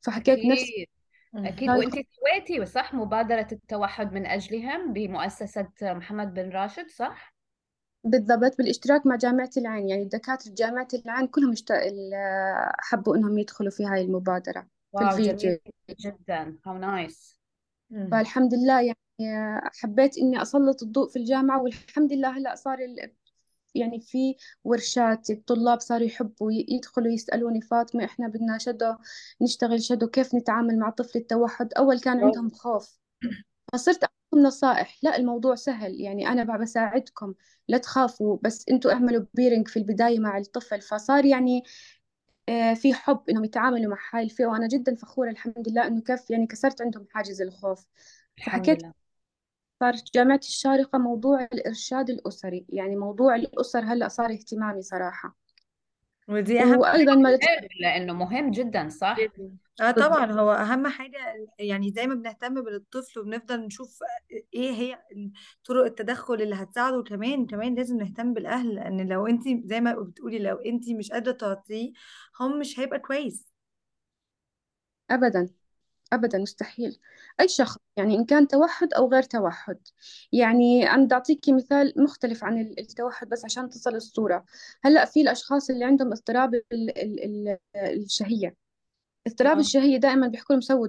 فحكيت 0.00 0.38
نفسي 0.38 0.88
أكيد. 1.34 1.46
أكيد. 1.46 1.70
هاي 1.70 1.78
وأنت 1.78 1.94
سويتي 1.94 2.66
صح؟ 2.66 2.94
مبادرة 2.94 3.46
التوحد 3.52 4.12
من 4.12 4.26
أجلهم 4.26 4.92
بمؤسسة 4.92 5.68
محمد 5.82 6.34
بن 6.34 6.48
راشد 6.50 6.88
صح؟ 6.88 7.34
بالضبط. 8.04 8.58
بالاشتراك 8.58 9.06
مع 9.06 9.16
جامعة 9.16 9.50
العين. 9.56 9.88
يعني 9.88 10.04
دكاترة 10.04 10.52
جامعة 10.54 10.88
العين 10.94 11.26
كلهم 11.26 11.52
اشت... 11.52 11.72
حبوا 12.78 13.16
إنهم 13.16 13.38
يدخلوا 13.38 13.70
في 13.70 13.86
هاي 13.86 14.02
المبادرة 14.02 14.60
في 14.60 14.68
wow 14.92 15.08
الفيديو. 15.08 15.34
جميل 15.36 15.60
جدا. 16.00 16.58
how 16.66 16.78
nice 16.78 17.41
فالحمد 18.10 18.54
لله 18.54 18.80
يعني 18.80 18.96
حبيت 19.80 20.18
إني 20.18 20.42
أسلط 20.42 20.82
الضوء 20.82 21.08
في 21.08 21.18
الجامعة 21.18 21.62
والحمد 21.62 22.12
لله 22.12 22.38
هلأ 22.38 22.54
صار. 22.54 22.78
يعني 23.74 24.00
في 24.00 24.36
ورشات 24.64 25.30
الطلاب 25.30 25.80
صاروا 25.80 26.06
يحبوا 26.06 26.52
يدخلوا 26.52 27.12
يسألوني 27.12 27.60
فاطمة 27.60 28.04
إحنا 28.04 28.28
بدنا 28.28 28.58
shadow 28.58 28.94
نشتغل 29.42 29.82
shadow 29.82 30.06
كيف 30.06 30.34
نتعامل 30.34 30.78
مع 30.78 30.90
طفل 30.90 31.18
التوحد؟ 31.18 31.72
أول 31.74 32.00
كان 32.00 32.24
عندهم 32.24 32.50
خوف. 32.50 32.98
فصرت 33.72 34.04
أعطيهم 34.04 34.46
نصائح. 34.46 34.98
لا 35.02 35.16
الموضوع 35.16 35.54
سهل. 35.54 36.00
يعني 36.00 36.28
أنا 36.28 36.56
بساعدكم 36.56 37.34
لا 37.68 37.78
تخافوا 37.78 38.38
بس 38.42 38.64
أنتوا 38.70 38.92
اعملوا 38.92 39.24
pairing 39.34 39.68
في 39.68 39.76
البداية 39.78 40.18
مع 40.18 40.38
الطفل. 40.38 40.80
فصار 40.80 41.24
يعني 41.24 41.58
آه، 41.58 41.66
في 42.74 42.94
حب 42.94 43.22
إنهم 43.30 43.44
يتعاملوا 43.44 43.90
مع 43.90 43.98
هاي 44.12 44.24
الفئة 44.24 44.46
وأنا 44.46 44.68
جدا 44.68 44.94
فخورة 44.96 45.30
الحمد 45.30 45.68
لله 45.68 45.86
إنه 45.86 46.00
كيف 46.02 46.30
يعني 46.30 46.46
كسرت 46.46 46.82
عندهم 46.82 47.06
حاجز 47.10 47.42
الخوف. 47.42 47.86
فحكيت 48.46 48.82
لله. 48.82 48.94
صارت 49.80 50.14
جامعة 50.14 50.36
الشارقة 50.38 50.98
موضوع 50.98 51.44
الإرشاد 51.44 52.10
الأسري 52.10 52.66
يعني 52.68 52.96
موضوع 52.96 53.34
الأسر 53.36 53.80
هلأ 53.84 54.08
صار 54.08 54.32
اهتمامي 54.32 54.82
صراحة. 54.82 55.36
ودي 56.28 56.60
أهم 56.60 56.78
وأيضا 56.78 57.14
ما 57.14 57.30
مهم 57.30 57.68
لأنه 57.80 58.12
مهم 58.12 58.50
جدا 58.50 58.88
صح؟ 58.88 59.16
جدا. 59.20 59.56
آه 59.80 59.90
طبعا 59.90 60.32
هو 60.32 60.52
أهم 60.52 60.86
حاجة 60.86 61.18
يعني 61.58 61.90
زي 61.90 62.06
ما 62.06 62.14
بنهتم 62.14 62.54
بالطفل 62.64 63.20
وبنفضل 63.20 63.60
نشوف 63.60 63.98
إيه 64.54 64.70
هي 64.70 64.98
طرق 65.64 65.84
التدخل 65.84 66.34
اللي 66.34 66.54
هتساعده 66.54 67.02
كمان 67.02 67.46
كمان 67.46 67.74
لازم 67.74 67.96
نهتم 67.96 68.34
بالأهل 68.34 68.74
لأن 68.74 69.08
لو 69.08 69.26
انت 69.26 69.42
زي 69.64 69.80
ما 69.80 69.92
بتقولي 69.94 70.38
لو 70.38 70.56
انت 70.56 70.90
مش 70.90 71.10
قادرة 71.10 71.32
تعطيه 71.32 71.92
هم 72.40 72.58
مش 72.60 72.80
هيبقى 72.80 72.98
كويس. 72.98 73.46
أبدا. 75.10 75.48
أبدا 76.12 76.38
مستحيل. 76.38 76.98
أي 77.40 77.48
شخص 77.48 77.78
يعني 77.96 78.14
إن 78.16 78.24
كان 78.24 78.48
توحد 78.48 78.94
أو 78.94 79.10
غير 79.10 79.22
توحد. 79.22 79.78
يعني 80.32 80.90
أنا 80.90 81.04
بدي 81.04 81.14
أعطيكي 81.14 81.52
مثال 81.52 81.94
مختلف 81.96 82.44
عن 82.44 82.58
ال- 82.60 82.80
التوحد 82.80 83.28
بس 83.28 83.44
عشان 83.44 83.68
تصل 83.68 83.94
الصورة. 83.94 84.44
هلأ 84.84 85.04
في 85.04 85.20
الأشخاص 85.20 85.70
اللي 85.70 85.84
عندهم 85.84 86.12
اضطراب 86.12 86.54
ال- 86.54 86.64
ال- 86.72 87.24
ال- 87.24 87.58
الشهية. 87.76 88.56
اضطراب 89.26 89.56
آه 89.56 89.60
الشهية 89.60 89.96
دائما 89.96 90.28
بيحكوا 90.28 90.54
لهم 90.54 90.60
سووا 90.60 90.88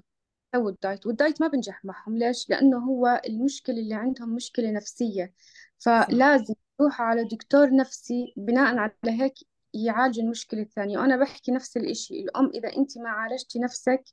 سووا 0.55 0.69
الدايت. 0.69 1.07
والدايت 1.07 1.41
ما 1.41 1.47
بنجح 1.47 1.85
معهم. 1.85 2.17
ليش؟ 2.17 2.49
لأنه 2.49 2.77
هو 2.77 3.21
المشكلة 3.27 3.75
اللي 3.79 3.95
عندهم 3.95 4.35
مشكلة 4.35 4.71
نفسية. 4.71 5.33
فلازم 5.79 6.53
يروحوا 6.79 7.05
على 7.05 7.23
دكتور 7.23 7.75
نفسي 7.75 8.33
بناء 8.37 8.77
على 8.77 8.93
هيك 9.05 9.33
يعالج 9.73 10.19
المشكلة 10.19 10.61
الثانية. 10.61 10.97
وأنا 10.97 11.17
بحكي 11.17 11.51
نفس 11.51 11.77
الإشي. 11.77 12.19
الأم 12.19 12.51
إذا 12.53 12.77
أنت 12.77 12.97
ما 12.97 13.09
عالجتي 13.09 13.59
نفسك 13.59 14.03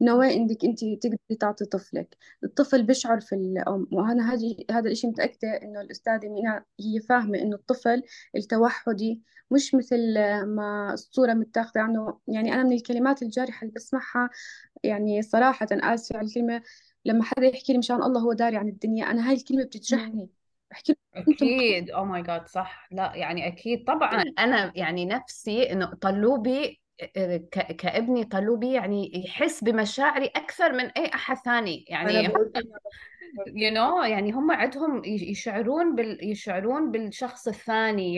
نوى 0.00 0.34
إنك 0.34 0.64
أنت 0.64 0.84
تقدري 0.84 1.36
تعطي 1.40 1.64
طفلك. 1.64 2.16
الطفل 2.44 2.82
بيشعر 2.82 3.20
في 3.20 3.34
الأم 3.34 3.86
وأنا 3.92 4.34
هذه 4.34 4.56
هذا 4.70 4.86
الإشي 4.86 5.06
متأكدة 5.06 5.48
إنه 5.62 5.80
الأستاذة 5.80 6.28
مينا 6.28 6.64
هي 6.80 7.00
فاهمة 7.00 7.38
إنه 7.38 7.56
الطفل 7.56 8.02
التوحدي 8.36 9.22
مش 9.50 9.74
مثل 9.74 10.14
ما 10.44 10.90
الصورة 10.92 11.32
متاخدة 11.34 11.80
عنه. 11.80 12.18
يعني 12.28 12.54
أنا 12.54 12.62
من 12.62 12.72
الكلمات 12.72 13.22
الجارحة 13.22 13.62
اللي 13.62 13.72
بسمعها 13.76 14.30
يعني 14.84 15.22
صراحة 15.22 15.66
آسفة 15.72 16.18
على 16.18 16.26
الكلمة 16.26 16.62
لما 17.04 17.24
حدا 17.24 17.46
يحكي 17.46 17.72
لي 17.72 17.78
مشان 17.78 18.02
الله 18.02 18.20
هو 18.20 18.32
داري 18.32 18.56
عن 18.56 18.68
الدنيا 18.68 19.10
أنا 19.10 19.28
هاي 19.28 19.34
الكلمة 19.34 19.60
مم. 19.62 19.66
بتجرحني 19.66 20.28
بحكي 20.70 20.96
أكيد. 21.16 21.90
أو 21.90 22.04
ماي 22.04 22.22
جاد 22.22 22.46
صح. 22.46 22.88
لا 22.92 23.12
يعني 23.14 23.46
أكيد. 23.46 23.84
طبعا 23.86 24.22
أنا 24.38 24.72
يعني 24.76 25.06
نفسي 25.06 25.72
إنه 25.72 25.94
طلوبي 25.94 26.80
كابني 27.78 28.24
طلوبي 28.24 28.72
يعني 28.72 29.24
يحس 29.24 29.64
بمشاعري 29.64 30.26
أكثر 30.26 30.72
من 30.72 30.84
أي 30.84 31.06
أحد 31.14 31.36
ثاني. 31.36 31.84
يعني 31.88 32.22
كده 32.22 32.32
برضه. 32.34 32.78
you 33.46 33.70
know 33.74 34.04
يعني 34.04 34.32
هم 34.32 34.50
عندهم 34.50 35.02
يشعرون 35.04 35.94
بال 35.94 36.30
يشعرون 36.30 36.90
بالشخص 36.90 37.48
الثاني 37.48 38.14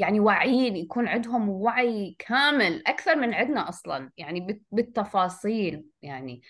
يعني 0.00 0.20
واعيين 0.20 0.76
يكون 0.76 1.08
عندهم 1.08 1.48
وعي 1.48 2.16
كامل 2.18 2.82
أكثر 2.86 3.16
من 3.16 3.34
عندنا 3.34 3.68
أصلا 3.68 4.10
يعني 4.16 4.40
بال- 4.40 4.60
بالتفاصيل 4.72 5.84
يعني. 6.02 6.42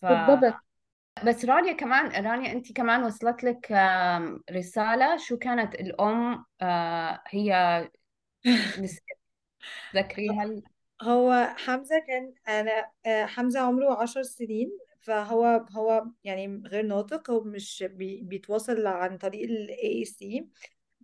ف 0.00 0.06
بالضبط. 0.08 0.54
بس 1.24 1.44
رانيا 1.44 1.72
كمان 1.72 2.24
رانيا 2.26 2.52
أنت 2.52 2.72
كمان 2.72 3.02
وصلت 3.04 3.44
لك 3.44 3.72
آم، 3.72 4.42
رسالة 4.50 5.16
شو 5.16 5.36
كانت 5.38 5.74
الأم 5.74 6.44
آه، 6.62 7.22
هي 7.28 7.90
تذكريها 9.92 10.44
هو 11.02 11.54
حمزة 11.56 11.98
كان 11.98 12.34
أنا 12.48 12.90
آه، 13.06 13.24
حمزة 13.26 13.60
عمره 13.60 14.02
عشر 14.02 14.22
سنين 14.22 14.78
فهو 15.00 15.66
هو 15.72 16.06
يعني 16.24 16.62
غير 16.66 16.82
ناطق 16.86 17.30
هو 17.30 17.44
مش 17.44 17.84
بي 17.90 18.20
بيتواصل 18.22 18.86
عن 18.86 19.18
طريق 19.18 19.42
ال 19.50 19.70
AAC 19.70 20.48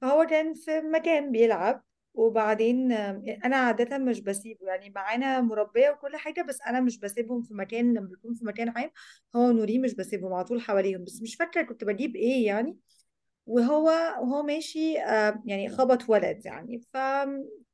فهو 0.03 0.27
كان 0.27 0.55
في 0.55 0.81
مكان 0.81 1.33
بيلعب 1.33 1.85
وبعدين 2.15 2.93
آه، 2.93 3.23
أنا 3.45 3.57
عادة 3.57 3.99
مش 3.99 4.21
بسيبه 4.21 4.67
يعني 4.67 4.91
معانا 4.91 5.41
مربية 5.41 5.91
وكل 5.91 6.17
حاجة 6.17 6.43
بس 6.43 6.61
أنا 6.67 6.81
مش 6.81 6.99
بسيبهم 6.99 7.43
في 7.43 7.55
مكان 7.55 7.95
لما 7.95 8.07
بيكون 8.09 8.35
في 8.35 8.45
مكان 8.45 8.69
عام 8.69 8.91
هو 9.37 9.51
نوري 9.53 9.79
مش 9.79 9.95
بسيبهم 9.95 10.33
على 10.35 10.45
طول 10.45 10.61
حواليهم 10.61 11.05
بس 11.05 11.23
مش 11.23 11.37
فاكرة 11.37 11.63
كنت 11.63 11.85
بجيب 11.85 12.17
إيه 12.17 12.47
يعني. 12.47 12.77
وهو 13.47 13.85
وهو 14.23 14.43
ماشي 14.43 14.99
آه، 15.01 15.43
يعني 15.47 15.69
خبط 15.69 16.11
ولد 16.11 16.47
يعني. 16.47 16.81
ف 16.93 16.97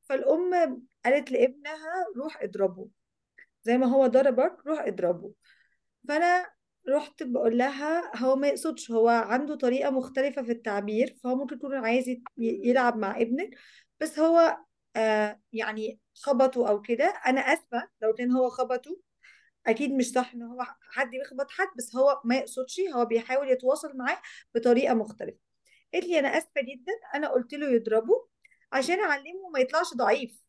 فالأم 0.02 0.82
قالت 1.04 1.32
لابنها 1.32 2.06
روح 2.16 2.42
اضربه 2.42 2.88
زي 3.64 3.78
ما 3.78 3.86
هو 3.86 4.06
ضربك 4.06 4.66
روح 4.66 4.80
اضربه 4.80 5.32
فأنا 6.08 6.50
رحت 6.88 7.22
بقول 7.22 7.58
لها 7.58 8.16
هو 8.24 8.36
ما 8.36 8.48
يقصدش 8.48 8.90
هو 8.90 9.08
عنده 9.08 9.54
طريقة 9.54 9.90
مختلفة 9.90 10.42
في 10.42 10.52
التعبير 10.52 11.16
فهو 11.24 11.34
ممكن 11.36 11.56
يكون 11.56 11.74
عايز 11.74 12.04
يلعب 12.38 12.96
مع 12.96 13.20
ابنك 13.20 13.50
بس 14.00 14.18
هو 14.18 14.58
آه 14.96 15.40
يعني 15.52 16.00
خبطه 16.14 16.68
أو 16.68 16.82
كده. 16.82 17.04
أنا 17.26 17.40
آسفة 17.40 17.88
لو 18.02 18.12
كان 18.14 18.30
هو 18.32 18.48
خبطه 18.50 18.98
أكيد 19.66 19.92
مش 19.92 20.10
صح 20.10 20.32
إن 20.34 20.42
هو 20.42 20.62
حد 20.92 21.14
يخبط 21.14 21.50
حد 21.50 21.68
بس 21.78 21.96
هو 21.96 22.20
ما 22.24 22.36
يقصدش 22.36 22.80
هو 22.94 23.04
بيحاول 23.04 23.48
يتواصل 23.50 23.96
معاه 23.96 24.18
بطريقة 24.54 24.94
مختلفة. 24.94 25.38
قالت 25.94 26.06
لي 26.06 26.18
أنا 26.18 26.28
آسفة 26.38 26.60
جدا 26.60 26.92
أنا 27.14 27.28
قلت 27.28 27.54
له 27.54 27.68
يضربه 27.70 28.28
عشان 28.72 29.00
أعلمه 29.00 29.48
ما 29.54 29.60
يطلعش 29.60 29.94
ضعيف 29.94 30.41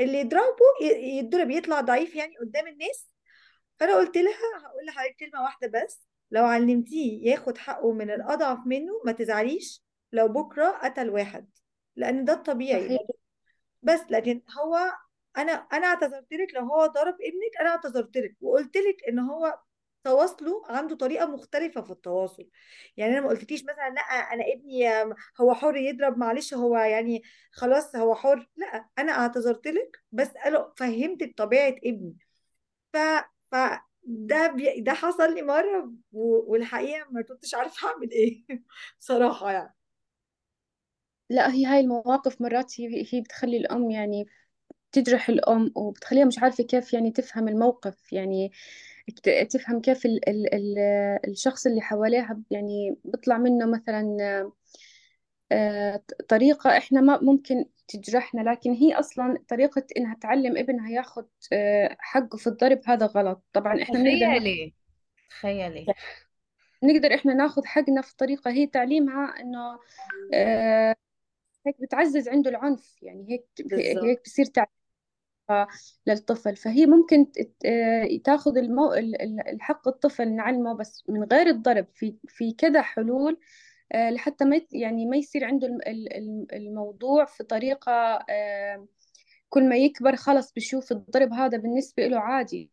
اللي 0.00 0.18
يضربه 0.20 0.86
يتضرب 1.00 1.50
يطلع 1.50 1.80
ضعيف 1.80 2.14
يعني 2.14 2.36
قدام 2.38 2.66
الناس. 2.66 3.08
فأنا 3.80 3.96
قلت 3.96 4.16
لها 4.16 4.58
هقول 4.64 4.86
لحضرتك 4.86 5.16
كلمة 5.16 5.42
واحدة 5.42 5.68
بس. 5.68 6.06
لو 6.30 6.44
علمتيه 6.44 7.30
ياخد 7.30 7.58
حقه 7.58 7.92
من 7.92 8.10
الأضعف 8.10 8.58
منه 8.66 8.92
ما 9.04 9.12
تزعليش. 9.12 9.82
لو 10.12 10.28
بكرة 10.28 10.70
قتل 10.70 11.10
واحد 11.10 11.50
لأن 11.96 12.24
ده 12.24 12.32
الطبيعي. 12.32 12.98
بس 13.82 14.00
لكن 14.10 14.42
هو 14.58 14.92
أنا 15.36 15.52
أنا 15.52 15.86
اعتذرت 15.86 16.32
لك. 16.32 16.54
لو 16.54 16.62
هو 16.62 16.86
ضرب 16.86 17.14
ابنك 17.14 17.60
أنا 17.60 17.70
اعتذرت 17.70 18.16
لك. 18.16 18.36
وقلت 18.40 18.76
لك 18.76 18.96
إن 19.08 19.18
هو 19.18 19.58
تواصله 20.04 20.62
عنده 20.68 20.96
طريقة 20.96 21.26
مختلفة 21.26 21.80
في 21.82 21.90
التواصل. 21.90 22.48
يعني 22.96 23.12
أنا 23.12 23.20
ما 23.20 23.28
قلتلكيش 23.28 23.62
مثلا 23.64 23.90
لأ 23.90 24.00
أنا 24.02 24.44
ابني 24.54 24.88
هو 25.40 25.54
حر 25.54 25.76
يضرب 25.76 26.18
معلش 26.18 26.54
هو 26.54 26.76
يعني 26.78 27.22
خلاص 27.52 27.96
هو 27.96 28.14
حر. 28.14 28.50
لأ 28.56 28.88
أنا 28.98 29.12
اعتذرت 29.12 29.66
لك 29.68 30.02
بس 30.12 30.30
أنا 30.46 30.72
فهمتك 30.76 31.34
طبيعه 31.38 31.76
ابني. 31.84 32.16
ف 32.92 32.96
ف 33.52 33.56
ده 34.04 34.46
بي... 34.52 34.80
ده 34.80 34.92
حصل 34.94 35.34
لي 35.34 35.42
مرة 35.42 35.92
و... 36.12 36.52
والحقيقة 36.52 37.06
ما 37.10 37.22
كنتش 37.22 37.54
عارفة 37.54 37.88
أعمل 37.88 38.10
إيه 38.10 38.44
صراحة 39.00 39.52
يعني. 39.52 39.74
لأ 41.30 41.52
هي 41.54 41.66
هاي 41.66 41.80
المواقف 41.80 42.40
مرات 42.42 42.80
هي 42.80 43.06
هي 43.14 43.20
بتخلي 43.20 43.56
الأم 43.56 43.90
يعني 43.90 44.26
تجرح 44.92 45.28
الأم 45.28 45.72
وبتخليها 45.76 46.24
مش 46.24 46.38
عارفة 46.38 46.64
كيف 46.64 46.92
يعني 46.94 47.10
تفهم 47.10 47.48
الموقف. 47.48 48.12
يعني 48.12 48.52
تفهم 49.50 49.80
كيف 49.80 50.06
ال 50.06 50.28
ال 50.28 50.54
ال 50.54 50.78
الشخص 51.28 51.66
اللي 51.66 51.80
حواليها 51.80 52.42
يعني 52.50 52.96
بيطلع 53.04 53.38
منه 53.38 53.66
مثلا 53.66 54.16
آه، 55.52 56.02
طريقة 56.28 56.76
إحنا 56.76 57.00
ما 57.00 57.20
ممكن 57.22 57.64
تجرحنا 57.88 58.40
لكن 58.50 58.72
هي 58.72 58.94
أصلا 58.94 59.38
طريقة 59.48 59.84
إنها 59.96 60.14
تعلم 60.14 60.56
ابنها 60.56 60.90
ياخد 60.90 61.26
آه، 61.52 61.96
حقه 61.98 62.36
في 62.36 62.46
الضرب 62.46 62.80
هذا 62.86 63.06
غلط. 63.06 63.42
طبعا 63.52 63.82
إحنا 63.82 63.98
بنقدر 63.98 64.38
تخيلي 64.38 64.74
تخيلي. 65.30 65.86
نقدر 66.84 67.14
إحنا 67.14 67.34
ناخد 67.34 67.64
حقنا 67.64 68.02
في 68.02 68.16
طريقة 68.16 68.50
هي 68.50 68.66
تعليمها 68.66 69.40
إنه 69.40 69.78
آه، 70.34 70.96
هيك 71.66 71.76
بتعزز 71.80 72.28
عنده 72.28 72.50
العنف. 72.50 73.02
يعني 73.02 73.26
هيك 73.30 73.46
بالظبط. 73.58 74.04
هيك 74.04 74.22
بصير 74.24 74.46
للطفل. 76.06 76.56
فهي 76.56 76.86
ممكن 76.86 77.26
تاخذ 78.24 78.56
المو... 78.56 78.92
ال- 78.94 79.22
ال- 79.22 79.48
الحق 79.48 79.88
الطفل 79.88 80.28
نعلمه 80.32 80.74
بس 80.74 81.04
من 81.08 81.24
غير 81.24 81.46
الضرب 81.46 81.86
في 81.94 82.16
في 82.28 82.52
كذا 82.52 82.82
حلول 82.82 83.40
آه، 83.92 84.10
لحتى 84.10 84.44
ما 84.44 84.60
يعني 84.72 85.06
ما 85.06 85.16
يصير 85.16 85.44
عنده 85.44 85.66
الم- 85.66 85.80
ال- 85.86 86.16
الم- 86.16 86.46
الموضوع 86.52 87.24
في 87.24 87.44
طريقة 87.44 87.92
آه، 88.30 88.86
كل 89.48 89.68
ما 89.68 89.76
يكبر 89.76 90.16
خلص 90.16 90.52
بشوف 90.52 90.92
الضرب 90.92 91.32
هذا 91.32 91.58
بالنسبة 91.58 92.06
له 92.06 92.18
عادي. 92.18 92.70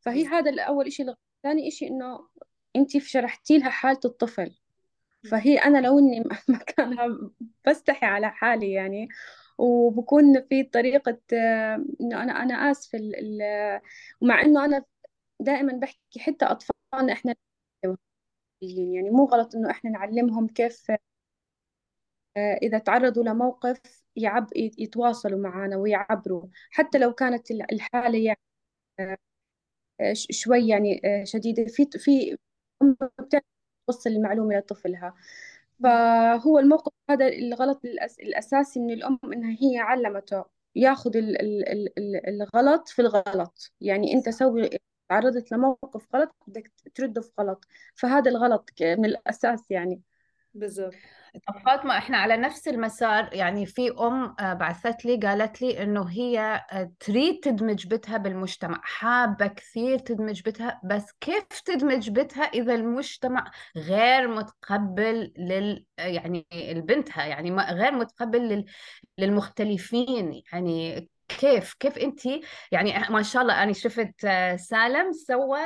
فهي 0.00 0.26
هذا 0.26 0.50
الأول 0.50 0.86
إشي. 0.86 1.02
الغ- 1.02 1.14
ثاني 1.42 1.68
إشي 1.68 1.86
إنه 1.86 2.28
أنت 2.76 2.98
شرحتي 2.98 3.58
لها 3.58 3.70
حالة 3.70 4.00
الطفل. 4.04 4.54
فهي 5.30 5.58
أنا 5.58 5.78
لو 5.78 5.98
إني 5.98 6.24
مكانها 6.48 7.18
بستحي 7.66 8.06
على 8.06 8.30
حالي 8.30 8.72
يعني 8.72 9.08
وبكون 9.58 10.42
في 10.42 10.62
طريقة 10.64 11.18
إنه 12.00 12.22
أنا 12.22 12.32
أنا 12.42 12.54
آسفة 12.70 12.98
ومع 14.20 14.42
إنه 14.42 14.64
أنا 14.64 14.84
دائما 15.40 15.72
بحكي 15.72 16.20
حتى 16.20 16.44
أطفالنا 16.46 17.12
إحنا 17.12 17.34
يعني 18.62 19.10
مو 19.10 19.24
غلط 19.24 19.54
إنه 19.54 19.70
إحنا 19.70 19.90
نعلمهم 19.90 20.46
كيف 20.48 20.90
إذا 22.62 22.78
تعرضوا 22.78 23.24
لموقف 23.24 23.80
يعب 24.16 24.46
يتواصلوا 24.56 25.38
معنا 25.40 25.76
ويعبروا 25.76 26.42
حتى 26.70 26.98
لو 26.98 27.12
كانت 27.12 27.50
الحالة 27.50 28.18
يعني 28.18 28.38
شوي 30.30 30.68
يعني 30.68 31.00
شديدة 31.24 31.64
في 31.66 31.86
في 31.98 32.36
أم 32.82 32.96
بتعرف 33.20 33.44
توصل 33.86 34.10
المعلومة 34.10 34.54
لطفلها. 34.58 35.14
فهو 35.82 36.58
الموقف 36.58 36.92
هذا 37.10 37.28
الغلط 37.28 37.84
الأس 37.84 38.18
الأساسي 38.20 38.80
من 38.80 38.90
الأم 38.90 39.18
إنها 39.24 39.56
هي 39.60 39.78
علمته 39.78 40.44
ياخذ 40.74 41.16
ال- 41.16 41.40
ال- 41.42 41.68
ال- 41.68 41.98
ال- 41.98 42.42
الغلط 42.42 42.88
في 42.88 43.02
الغلط. 43.02 43.72
يعني 43.80 44.14
أنت 44.14 44.28
سوي 44.28 44.70
تعرضت 45.08 45.52
لموقف 45.52 46.06
غلط 46.14 46.36
بدك 46.46 46.72
ترده 46.94 47.20
في 47.20 47.30
غلط. 47.40 47.64
فهذا 47.94 48.30
الغلط 48.30 48.70
من 48.80 49.04
الأساس 49.04 49.70
يعني. 49.70 50.02
بالظبط 50.54 50.94
طب 51.48 51.58
فاطمة 51.66 51.98
إحنا 51.98 52.18
على 52.18 52.36
نفس 52.36 52.68
المسار. 52.68 53.28
يعني 53.32 53.66
في 53.66 53.90
أم 54.00 54.34
آه، 54.40 54.52
بعثت 54.52 55.04
لي 55.04 55.16
قالت 55.16 55.62
لي 55.62 55.82
إنه 55.82 56.10
هي 56.10 56.64
آه، 56.72 56.92
تريد 57.00 57.40
تدمج 57.40 57.86
بنتها 57.86 58.16
بالمجتمع. 58.16 58.80
حابة 58.82 59.46
كثير 59.46 59.98
تدمج 59.98 60.42
بنتها 60.42 60.80
بس 60.84 61.12
كيف 61.20 61.60
تدمج 61.64 62.10
بنتها 62.10 62.44
إذا 62.44 62.74
المجتمع 62.74 63.50
غير 63.76 64.28
متقبل 64.28 65.32
لل 65.38 65.84
آه، 65.98 66.06
يعني 66.06 66.46
بنتها 66.74 67.24
يعني 67.24 67.56
غير 67.56 67.92
متقبل 67.92 68.48
لل... 68.48 68.64
للمختلفين. 69.18 70.42
يعني 70.52 71.08
كيف 71.28 71.74
كيف 71.74 71.98
أنت؟ 71.98 72.20
يعني 72.72 72.94
ما 73.10 73.22
شاء 73.22 73.42
الله 73.42 73.62
أنا 73.62 73.72
شفت 73.72 74.26
سالم 74.56 75.12
سوى 75.12 75.60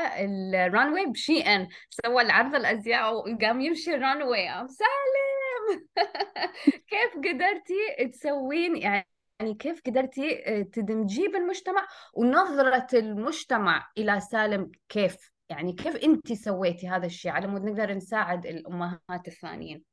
ال 0.66 0.72
runway 0.72 1.06
بشي 1.06 1.40
إن 1.40 1.68
سوى 1.90 2.22
العرض 2.22 2.54
الأزياء 2.54 3.14
وقام 3.14 3.61
يمشي 3.61 3.94
ال 3.94 4.02
runway 4.02 4.48
سالم 4.48 5.39
كيف 6.90 7.16
قدرتي 7.16 8.09
تسوين 8.12 8.76
يعني 8.76 9.54
كيف 9.59 9.83
قدرتي 9.87 10.42
آه، 10.46 10.62
تدمجيه 10.62 11.28
بالمجتمع 11.28 11.87
ونظرة 12.14 12.87
المجتمع 12.94 13.90
إلى 13.98 14.20
سالم 14.20 14.70
كيف؟ 14.88 15.30
يعني 15.48 15.72
كيف 15.72 15.96
أنت 15.96 16.33
سويتي 16.33 16.88
هذا 16.88 17.06
الشيء 17.06 17.33
على 17.33 17.46
مود 17.46 17.64
نقدر 17.64 17.94
نساعد 17.94 18.46
الأمهات 18.46 19.28
الثانيين؟ 19.28 19.85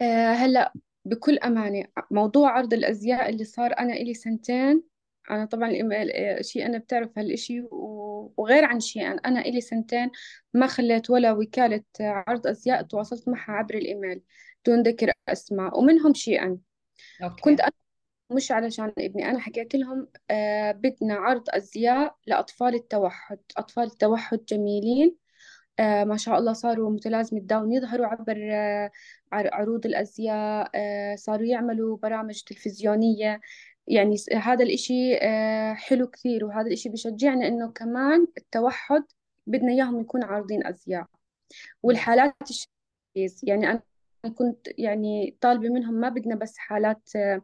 آه، 0.00 0.32
هلا 0.32 0.72
بكل 1.04 1.38
أمانة 1.38 1.84
موضوع 2.10 2.50
عرض 2.50 2.74
الأزياء 2.74 3.28
اللي 3.28 3.44
صار 3.44 3.78
أنا 3.78 3.92
إلي 3.92 4.14
سنتين 4.14 4.82
أنا 5.30 5.44
طبعا 5.44 5.72
آه، 5.92 6.42
شيء 6.42 6.66
أنا 6.66 6.78
بتعرف 6.78 7.18
هالإشي 7.18 7.60
وغير 8.44 8.64
عن 8.64 8.80
شيء. 8.80 9.06
أنا, 9.06 9.20
أنا 9.26 9.40
إلي 9.40 9.60
سنتين 9.60 10.10
ما 10.54 10.66
خليت 10.66 11.10
ولا 11.10 11.32
وكالة 11.32 11.82
عرض 12.00 12.46
أزياء 12.46 12.82
تواصلت 12.82 13.28
معها 13.28 13.52
عبر 13.52 13.74
الإيميل 13.74 14.22
دون 14.66 14.82
ذكر 14.82 15.12
أسماء 15.28 15.78
ومنهم 15.78 16.14
شيئا. 16.14 16.58
كنت 17.40 17.60
أوكي 17.60 17.62
أنا 17.62 17.72
مش 18.30 18.52
علشان 18.52 18.92
ابني 18.98 19.30
أنا 19.30 19.38
حكيت 19.38 19.74
لهم 19.74 20.08
آه 20.30 20.72
بدنا 20.72 21.14
عرض 21.14 21.44
أزياء 21.50 22.16
لأطفال 22.26 22.74
التوحد. 22.74 23.38
أطفال 23.56 23.84
التوحد 23.84 24.44
جميلين 24.48 25.16
آه 25.78 26.04
ما 26.04 26.16
شاء 26.16 26.38
الله 26.38 26.52
صاروا 26.52 26.90
متلازمة 26.90 27.40
داون 27.40 27.72
يظهروا 27.72 28.06
عبر 28.06 28.36
آه 28.52 28.90
عر- 29.32 29.54
عروض 29.54 29.86
الأزياء 29.86 30.70
آه 30.74 31.14
صاروا 31.16 31.46
يعملوا 31.46 31.96
برامج 31.96 32.42
تلفزيونية 32.42 33.40
يعني 33.86 34.16
هذا 34.34 34.64
الإشي 34.64 35.16
آه 35.16 35.74
حلو 35.74 36.06
كثير 36.06 36.44
وهذا 36.44 36.66
الإشي 36.66 36.88
بشجعنا 36.88 37.48
إنه 37.48 37.72
كمان 37.72 38.26
التوحد 38.38 39.04
بدنا 39.46 39.72
إياهم 39.72 40.00
يكونوا 40.00 40.28
عارضين 40.28 40.66
أزياء. 40.66 41.06
والحالات 41.82 42.34
الشخصية 42.42 43.48
يعني 43.48 43.70
أنا 43.70 43.82
كنت 44.34 44.68
يعني 44.78 45.36
طالبة 45.40 45.68
منهم 45.68 45.94
ما 45.94 46.08
بدنا 46.08 46.34
بس 46.34 46.58
حالات 46.58 47.10
آه 47.16 47.42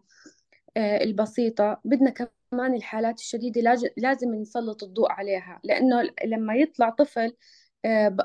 آه، 0.76 1.02
البسيطة 1.04 1.80
بدنا 1.84 2.10
كمان 2.10 2.74
الحالات 2.74 3.18
الشديدة 3.18 3.60
لازم 3.96 4.34
نسلط 4.34 4.82
الضوء 4.82 5.12
عليها 5.12 5.60
لأنه 5.64 6.02
لما 6.24 6.54
يطلع 6.54 6.90
طفل 6.90 7.36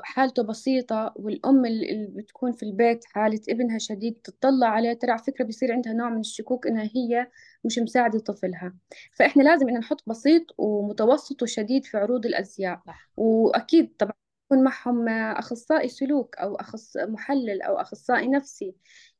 حالته 0.04 0.42
بسيطة 0.42 1.12
والأم 1.16 1.64
ال- 1.64 1.90
اللي 1.90 2.06
بتكون 2.22 2.52
في 2.52 2.62
البيت 2.62 3.04
حالة 3.04 3.40
ابنها 3.48 3.78
شديد 3.78 4.14
تطلع 4.24 4.66
عليه 4.68 4.92
ترى 4.92 5.10
على 5.10 5.22
فكرة 5.22 5.44
بيصير 5.44 5.72
عندها 5.72 5.92
نوع 5.92 6.08
من 6.08 6.20
الشكوك 6.20 6.66
إنها 6.66 6.90
هي 6.96 7.28
مش 7.64 7.78
مساعدة 7.78 8.18
طفلها. 8.18 8.74
فإحنا 9.16 9.42
لازم 9.42 9.68
إن 9.68 9.78
نحط 9.78 10.02
بسيط 10.06 10.42
ومتوسط 10.58 11.42
وشديد 11.42 11.84
في 11.84 11.98
عروض 11.98 12.26
الأزياء. 12.26 12.82
وأكيد 13.16 13.96
طبعا 13.98 14.12
يكون 14.46 14.64
معهم 14.64 15.08
آه، 15.08 15.38
أخصائي 15.38 15.88
سلوك 15.88 16.36
أو 16.38 16.54
أخص 16.54 16.96
محلل 16.96 17.62
أو 17.62 17.76
أخصائي 17.80 18.28
نفسي. 18.28 18.74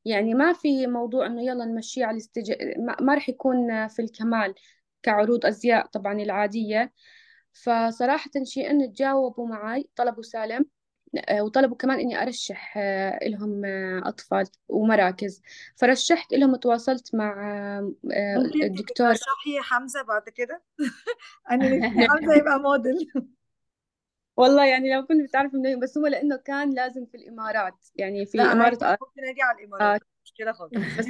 يعني 0.04 0.34
ما 0.34 0.52
في 0.52 0.86
موضوع 0.86 1.26
إنه 1.26 1.42
يلا 1.42 1.64
نمشيه 1.64 2.04
على 2.04 2.14
الاستج... 2.14 2.52
ما 3.00 3.14
رح 3.14 3.28
يكون 3.28 3.88
في 3.88 4.02
الكمال 4.02 4.54
كعروض 5.02 5.46
أزياء 5.46 5.86
طبعا 5.86 6.12
العادية. 6.12 6.92
فصراحة 7.62 8.30
شيء 8.44 8.70
انه 8.70 8.86
تجاوبوا 8.86 9.48
معي 9.48 9.88
طلبوا 9.96 10.22
سالم 10.22 10.64
آه، 11.28 11.42
وطلبوا 11.42 11.76
كمان 11.76 12.00
إني 12.00 12.22
أرشح 12.22 12.74
آه، 12.78 13.28
لهم 13.28 13.64
آه، 13.64 14.02
أطفال 14.04 14.46
ومراكز. 14.68 15.42
فرشحت 15.76 16.32
لهم 16.32 16.52
وتواصلت 16.52 17.14
مع 17.14 17.34
الدكتور. 18.62 19.06
ترشحي 19.06 19.60
حمزة 19.62 20.02
بعد 20.02 20.28
كده؟ 20.28 20.62
أنا 21.50 21.90
حمزة 22.08 22.34
يبقى 22.34 22.60
موديل. 22.60 23.12
والله 24.36 24.66
يعني 24.66 24.94
لو 24.94 25.06
كنت 25.06 25.28
بتعرف 25.28 25.54
منين 25.54 25.80
بس 25.80 25.98
هو 25.98 26.06
لأنه 26.06 26.36
كان 26.36 26.74
لازم 26.74 27.06
في 27.06 27.16
الإمارات. 27.16 27.88
يعني 27.96 28.18
لا 28.18 28.30
في 28.30 28.40
عادي 28.40 28.52
إمارة 28.52 28.98
ممكن 29.02 29.28
أجي 29.28 29.42
على 29.42 29.58
الإمارات. 29.58 30.00
مش 30.24 30.32
مشكلة 30.32 30.52
خالص. 30.52 30.72
بس 30.98 31.06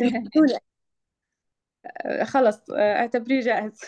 خلص 2.23 2.71
أعتبريه 2.71 3.41
جاهز. 3.41 3.81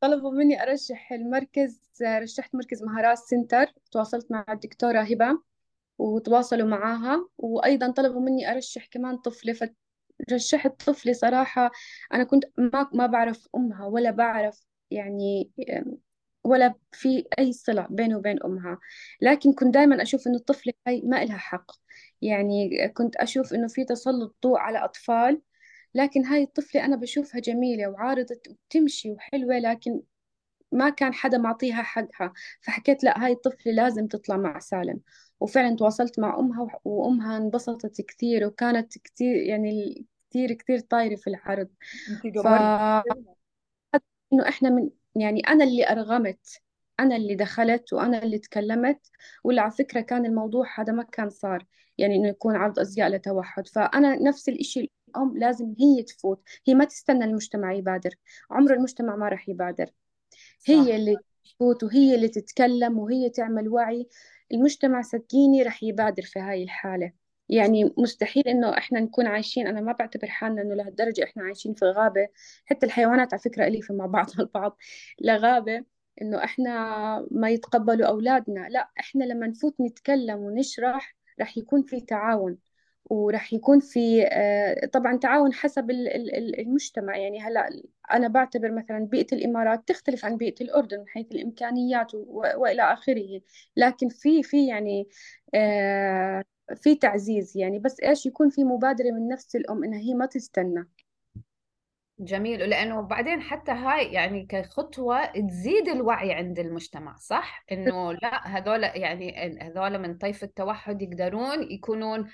طلبوا 0.00 0.30
مني 0.30 0.62
أرشح 0.62 1.12
المركز 1.12 1.80
رشحت 2.02 2.54
مركز 2.54 2.82
مهارات 2.82 3.18
سنتر 3.18 3.66
تواصلت 3.92 4.30
مع 4.30 4.44
الدكتورة 4.50 5.00
هبة 5.00 5.42
وتواصلوا 5.98 6.68
معاها. 6.68 7.28
وأيضا 7.38 7.90
طلبوا 7.90 8.20
مني 8.20 8.52
أرشح 8.52 8.86
كمان 8.86 9.16
طفلة 9.16 9.70
فرشحت 10.30 10.82
طفلة 10.86 11.12
صراحة 11.12 11.70
أنا 12.14 12.24
كنت 12.24 12.44
ما 12.58 12.90
ما 12.94 13.06
بعرف 13.06 13.48
أمها 13.56 13.86
ولا 13.86 14.10
بعرف 14.10 14.66
يعني 14.90 15.50
ولا 16.44 16.74
في 16.92 17.24
أي 17.38 17.52
صلة 17.52 17.86
بينه 17.90 18.16
وبين 18.18 18.42
أمها. 18.44 18.78
لكن 19.20 19.52
كنت 19.52 19.74
دائما 19.74 20.02
أشوف 20.02 20.26
إنه 20.26 20.36
الطفلة 20.36 20.72
هاي 20.86 21.02
ما 21.02 21.22
إلها 21.22 21.36
حق. 21.38 21.72
يعني 22.22 22.88
كنت 22.88 23.16
أشوف 23.16 23.54
إنه 23.54 23.68
في 23.68 23.84
تسلط 23.84 24.36
ضوء 24.42 24.58
على 24.58 24.84
أطفال 24.84 25.40
لكن 25.94 26.24
هاي 26.24 26.42
الطفلة 26.42 26.84
أنا 26.84 26.96
بشوفها 26.96 27.40
جميلة 27.40 27.88
وعارضة 27.88 28.36
وتمشي 28.48 29.10
وحلوة 29.10 29.58
لكن 29.58 30.00
ما 30.72 30.90
كان 30.90 31.14
حدا 31.14 31.38
معطيها 31.38 31.82
حقها. 31.82 32.32
فحكيت 32.60 33.04
لا 33.04 33.24
هاي 33.24 33.32
الطفلة 33.32 33.72
لازم 33.72 34.06
تطلع 34.06 34.36
مع 34.36 34.58
سالم. 34.58 35.00
وفعلا 35.40 35.76
تواصلت 35.76 36.18
مع 36.18 36.38
أمها 36.38 36.80
وأمها 36.84 37.36
انبسطت 37.36 38.00
كثير 38.02 38.46
وكانت 38.46 38.98
كثير 38.98 39.36
يعني 39.36 40.04
كثير 40.30 40.52
كثير 40.52 40.78
طايرة 40.80 41.16
في 41.16 41.26
العرض. 41.30 41.68
ف 42.44 42.46
إنه 44.32 44.48
إحنا 44.48 44.70
من 44.70 44.90
يعني 45.14 45.40
أنا 45.40 45.64
اللي 45.64 45.88
أرغمت 45.88 46.60
أنا 47.00 47.16
اللي 47.16 47.34
دخلت 47.34 47.92
وأنا 47.92 48.22
اللي 48.22 48.38
تكلمت. 48.38 49.00
واللي 49.44 49.60
على 49.60 49.70
فكرة 49.70 50.00
كان 50.00 50.26
الموضوع 50.26 50.80
هذا 50.80 50.92
ما 50.92 51.02
كان 51.02 51.30
صار 51.30 51.66
يعني 51.98 52.16
إنه 52.16 52.28
يكون 52.28 52.56
عرض 52.56 52.78
أزياء 52.78 53.08
لتوحد. 53.08 53.68
فأنا 53.68 54.22
نفس 54.22 54.48
الإشي 54.48 54.90
الأم 55.08 55.38
لازم 55.38 55.74
هي 55.80 56.02
تفوت. 56.02 56.42
هي 56.66 56.74
ما 56.74 56.84
تستنى 56.84 57.24
المجتمع 57.24 57.72
يبادر. 57.72 58.10
عمر 58.50 58.74
المجتمع 58.74 59.16
ما 59.16 59.28
راح 59.28 59.48
يبادر. 59.48 59.90
هي 60.66 60.84
صح. 60.86 60.94
اللي 60.94 61.16
تفوت 61.44 61.84
وهي 61.84 62.14
اللي 62.14 62.28
تتكلم 62.28 62.98
وهي 62.98 63.30
تعمل 63.30 63.68
وعي. 63.68 64.08
المجتمع 64.52 65.02
صدقيني 65.02 65.62
رح 65.62 65.82
يبادر 65.82 66.22
في 66.22 66.38
هاي 66.40 66.62
الحالة. 66.64 67.12
يعني 67.48 67.94
مستحيل 67.98 68.48
إنه 68.48 68.78
إحنا 68.78 69.00
نكون 69.00 69.26
عايشين 69.26 69.66
أنا 69.66 69.80
ما 69.80 69.92
بعتبر 69.92 70.26
حالنا 70.28 70.62
إنه 70.62 70.74
لهالدرجة 70.74 71.24
إحنا 71.24 71.42
عايشين 71.44 71.74
في 71.74 71.84
غابة. 71.84 72.28
حتى 72.64 72.86
الحيوانات 72.86 73.34
على 73.34 73.42
فكرة 73.42 73.66
أليفة 73.66 73.94
مع 73.94 74.06
بعضها 74.06 74.40
البعض 74.42 74.76
لغابة. 75.20 75.84
إنه 76.22 76.44
إحنا 76.44 77.28
ما 77.30 77.50
يتقبلوا 77.50 78.06
أولادنا. 78.08 78.68
لا 78.70 78.90
إحنا 79.00 79.24
لما 79.24 79.46
نفوت 79.46 79.80
نتكلم 79.80 80.38
ونشرح 80.38 81.16
رح 81.40 81.58
يكون 81.58 81.82
في 81.82 82.00
تعاون. 82.00 82.58
ورح 83.10 83.52
يكون 83.52 83.80
في 83.80 84.26
آه، 84.32 84.86
طبعا 84.86 85.16
تعاون 85.16 85.52
حسب 85.52 85.90
ال- 85.90 86.08
ال- 86.08 86.34
ال- 86.36 86.60
المجتمع. 86.60 87.16
يعني 87.16 87.40
هلأ 87.40 87.82
أنا 88.12 88.28
بعتبر 88.28 88.72
مثلا 88.72 88.98
بيئة 89.06 89.34
الإمارات 89.36 89.88
تختلف 89.88 90.24
عن 90.24 90.36
بيئة 90.36 90.54
الأردن 90.64 90.98
من 90.98 91.08
حيث 91.08 91.26
الإمكانيات 91.32 92.14
و- 92.14 92.42
وإلى 92.56 92.82
آخره. 92.82 93.40
لكن 93.76 94.08
في 94.08 94.42
في 94.42 94.66
يعني 94.68 95.08
آه، 95.54 96.44
في 96.76 96.94
تعزيز 96.94 97.56
يعني. 97.56 97.78
بس 97.78 98.00
إيش 98.00 98.26
يكون 98.26 98.50
في 98.50 98.64
مبادرة 98.64 99.10
من 99.10 99.28
نفس 99.28 99.56
الأم 99.56 99.84
إنها 99.84 99.98
هي 100.00 100.14
ما 100.14 100.26
تستنى. 100.26 100.88
جميل 102.20 102.70
لأنه 102.70 103.00
بعدين 103.00 103.42
حتى 103.42 103.72
هاي 103.72 104.12
يعني 104.12 104.46
كخطوة 104.46 105.26
تزيد 105.26 105.88
الوعي 105.88 106.32
عند 106.32 106.58
المجتمع 106.58 107.16
صح؟ 107.16 107.64
إنه 107.72 108.12
لا 108.12 108.46
هذول 108.46 108.82
يعني 108.82 109.58
هذول 109.62 109.98
من 109.98 110.18
طيف 110.18 110.44
التوحد 110.44 111.02
يقدرون 111.02 111.72
يكونون 111.72 112.28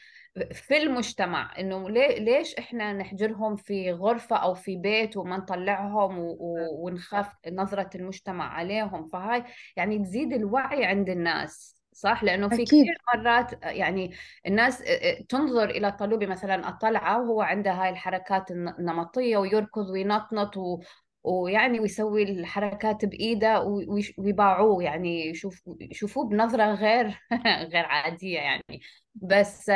في 0.52 0.76
المجتمع 0.76 1.58
إنه 1.58 1.90
ليش 1.90 2.54
إحنا 2.54 2.92
نحجرهم 2.92 3.56
في 3.56 3.92
غرفة 3.92 4.36
أو 4.36 4.54
في 4.54 4.76
بيت 4.76 5.16
وما 5.16 5.36
نطلعهم 5.36 6.36
ونخاف 6.80 7.28
نظرة 7.52 7.90
المجتمع 7.94 8.52
عليهم؟ 8.52 9.06
فهاي 9.06 9.44
يعني 9.76 9.98
تزيد 9.98 10.32
الوعي 10.32 10.84
عند 10.84 11.10
الناس. 11.10 11.83
صح؟ 11.94 12.24
لأنه 12.24 12.48
في 12.48 12.54
أكيد. 12.54 12.66
كثير 12.66 12.94
مرات 13.14 13.62
يعني 13.62 14.14
الناس 14.46 14.82
تنظر 15.28 15.70
إلى 15.70 15.92
طلوبي 15.92 16.26
مثلا 16.26 16.68
الطلعة 16.68 17.20
وهو 17.22 17.42
عنده 17.42 17.72
هاي 17.72 17.90
الحركات 17.90 18.50
النمطية 18.50 19.36
ويركض 19.36 19.90
وينطنط 19.90 20.56
و... 20.56 20.80
ويعني 21.24 21.80
ويسوي 21.80 22.22
الحركات 22.22 23.04
بإيده 23.04 23.60
ويش- 23.62 24.14
ويباعوه 24.18 24.82
يعني 24.82 25.26
يشوف 25.26 25.62
يشوفوه 25.80 26.28
بنظرة 26.28 26.74
غير 26.74 27.18
غير 27.72 27.84
عادية 27.86 28.38
يعني. 28.38 28.80
بس. 29.14 29.70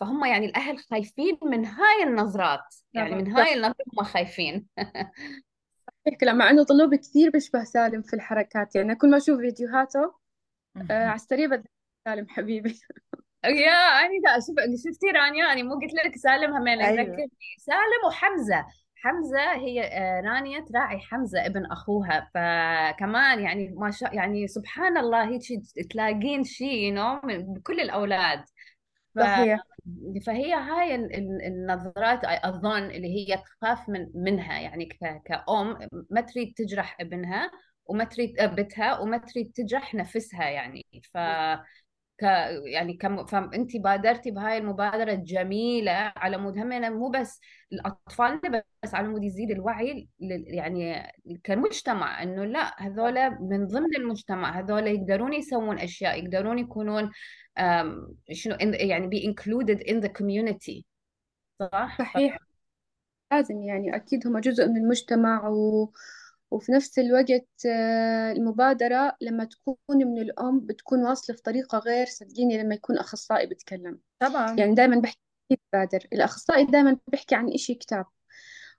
فهم 0.00 0.24
يعني 0.24 0.46
الأهل 0.46 0.78
خايفين 0.78 1.38
من 1.42 1.66
هاي 1.66 2.02
النظرات 2.02 2.74
يعني 2.94 3.14
من 3.14 3.32
هاي 3.32 3.54
النظرة 3.54 3.74
هم 3.98 4.04
خايفين. 4.04 4.66
هيك 6.06 6.22
لا 6.22 6.32
مع 6.32 6.50
إنه 6.50 6.64
طلوب 6.64 6.94
كثير 6.94 7.30
بيشبه 7.30 7.64
سالم 7.64 8.02
في 8.02 8.14
الحركات 8.16 8.76
يعني 8.76 8.94
كل 8.94 9.10
ما 9.10 9.16
أشوف 9.16 9.40
فيديوهاته 9.40 10.14
آه 10.76 11.06
على 11.06 11.14
السريع 11.14 11.46
بدي 11.46 11.68
سالم 12.04 12.28
حبيبي. 12.28 12.80
يا 13.44 13.72
أنا 13.72 14.08
دا 14.24 14.40
شوف 14.40 14.56
شفتي 14.86 15.06
رانيا؟ 15.06 15.52
أنا 15.52 15.62
مو 15.62 15.74
قلت 15.74 15.94
لك 16.04 16.16
سالم 16.16 16.54
همين 16.56 16.80
أيوه. 16.80 17.00
يذكرني 17.00 17.30
سالم 17.58 18.06
وحمزة. 18.06 18.66
حمزة 18.96 19.52
هي 19.52 19.82
آه، 19.84 20.20
رانيا 20.20 20.60
تراعي 20.60 20.98
حمزة 20.98 21.46
ابن 21.46 21.66
أخوها. 21.66 22.30
فكمان 22.34 23.40
يعني 23.40 23.74
ما 23.76 23.90
شاء 23.90 24.14
يعني 24.14 24.48
سبحان 24.48 24.96
الله 24.96 25.28
هيك 25.28 25.42
تلاقين 25.90 26.44
شيء 26.44 26.92
نو 26.94 27.20
بكل 27.24 27.80
الأولاد. 27.80 28.44
ف... 29.14 29.20
صحيح. 29.20 29.60
فهي 30.26 30.54
هاي 30.54 30.94
ال- 30.94 31.14
ال- 31.14 31.42
النظرات 31.46 32.20
أظن 32.24 32.90
اللي 32.90 33.08
هي 33.08 33.36
تخاف 33.36 33.88
من 33.88 34.06
منها. 34.14 34.60
يعني 34.60 34.86
ك... 34.86 35.22
كأم 35.24 35.78
ما 36.10 36.20
تريد 36.20 36.54
تجرح 36.56 36.96
ابنها. 37.00 37.50
وما 37.86 38.04
تريد 38.04 38.36
بنتها 38.42 38.98
وما 38.98 39.18
تريد 39.18 39.52
تجرح 39.54 39.94
نفسها 39.94 40.48
يعني. 40.50 40.86
ف 41.14 41.18
ك 42.18 42.24
يعني 42.64 42.96
كم 42.96 43.26
فأنت 43.26 43.76
بادرتي 43.76 44.30
بهاي 44.30 44.58
المبادرة 44.58 45.12
الجميلة 45.12 46.12
على 46.16 46.38
مود 46.38 46.58
همنا 46.58 46.90
مو 46.90 47.08
بس 47.08 47.40
الأطفال 47.72 48.40
بس 48.82 48.94
على 48.94 49.08
مود 49.08 49.24
يزيد 49.24 49.50
الوعي 49.50 50.08
يعني 50.46 51.12
كمجتمع 51.44 52.22
إنه 52.22 52.44
لا 52.44 52.82
هذول 52.82 53.30
من 53.30 53.66
ضمن 53.66 53.96
المجتمع 53.96 54.60
هذول 54.60 54.86
يقدرون 54.86 55.32
يسوون 55.32 55.78
أشياء 55.78 56.24
يقدرون 56.24 56.58
يكونون 56.58 57.10
شنو 58.32 58.56
يعني 58.60 59.08
be 59.10 59.22
included 59.24 59.78
in 59.80 60.00
the 60.00 60.08
community. 60.08 60.84
صح. 61.58 61.98
صحيح. 61.98 62.38
لازم 63.32 63.62
يعني 63.62 63.96
أكيد 63.96 64.26
هم 64.26 64.38
جزء 64.38 64.68
من 64.68 64.76
المجتمع 64.76 65.48
و... 65.48 65.92
وفي 66.52 66.72
نفس 66.72 66.98
الوقت 66.98 67.66
آه، 67.66 68.32
المبادرة 68.32 69.16
لما 69.20 69.44
تكون 69.44 69.76
من 69.90 70.18
الأم 70.18 70.60
بتكون 70.60 71.02
واصلة 71.02 71.36
في 71.36 71.42
طريقة 71.42 71.78
غير 71.78 72.06
صدقيني 72.06 72.62
لما 72.62 72.74
يكون 72.74 72.98
أخصائي 72.98 73.46
بيتكلم. 73.46 73.98
طبعا. 74.18 74.56
يعني 74.58 74.74
دائما 74.74 75.00
بحكي 75.00 75.18
بادر. 75.72 76.06
الأخصائي 76.12 76.64
دائما 76.64 76.98
بيحكي 77.08 77.34
عن 77.34 77.52
إشي 77.52 77.74
كتاب. 77.74 78.06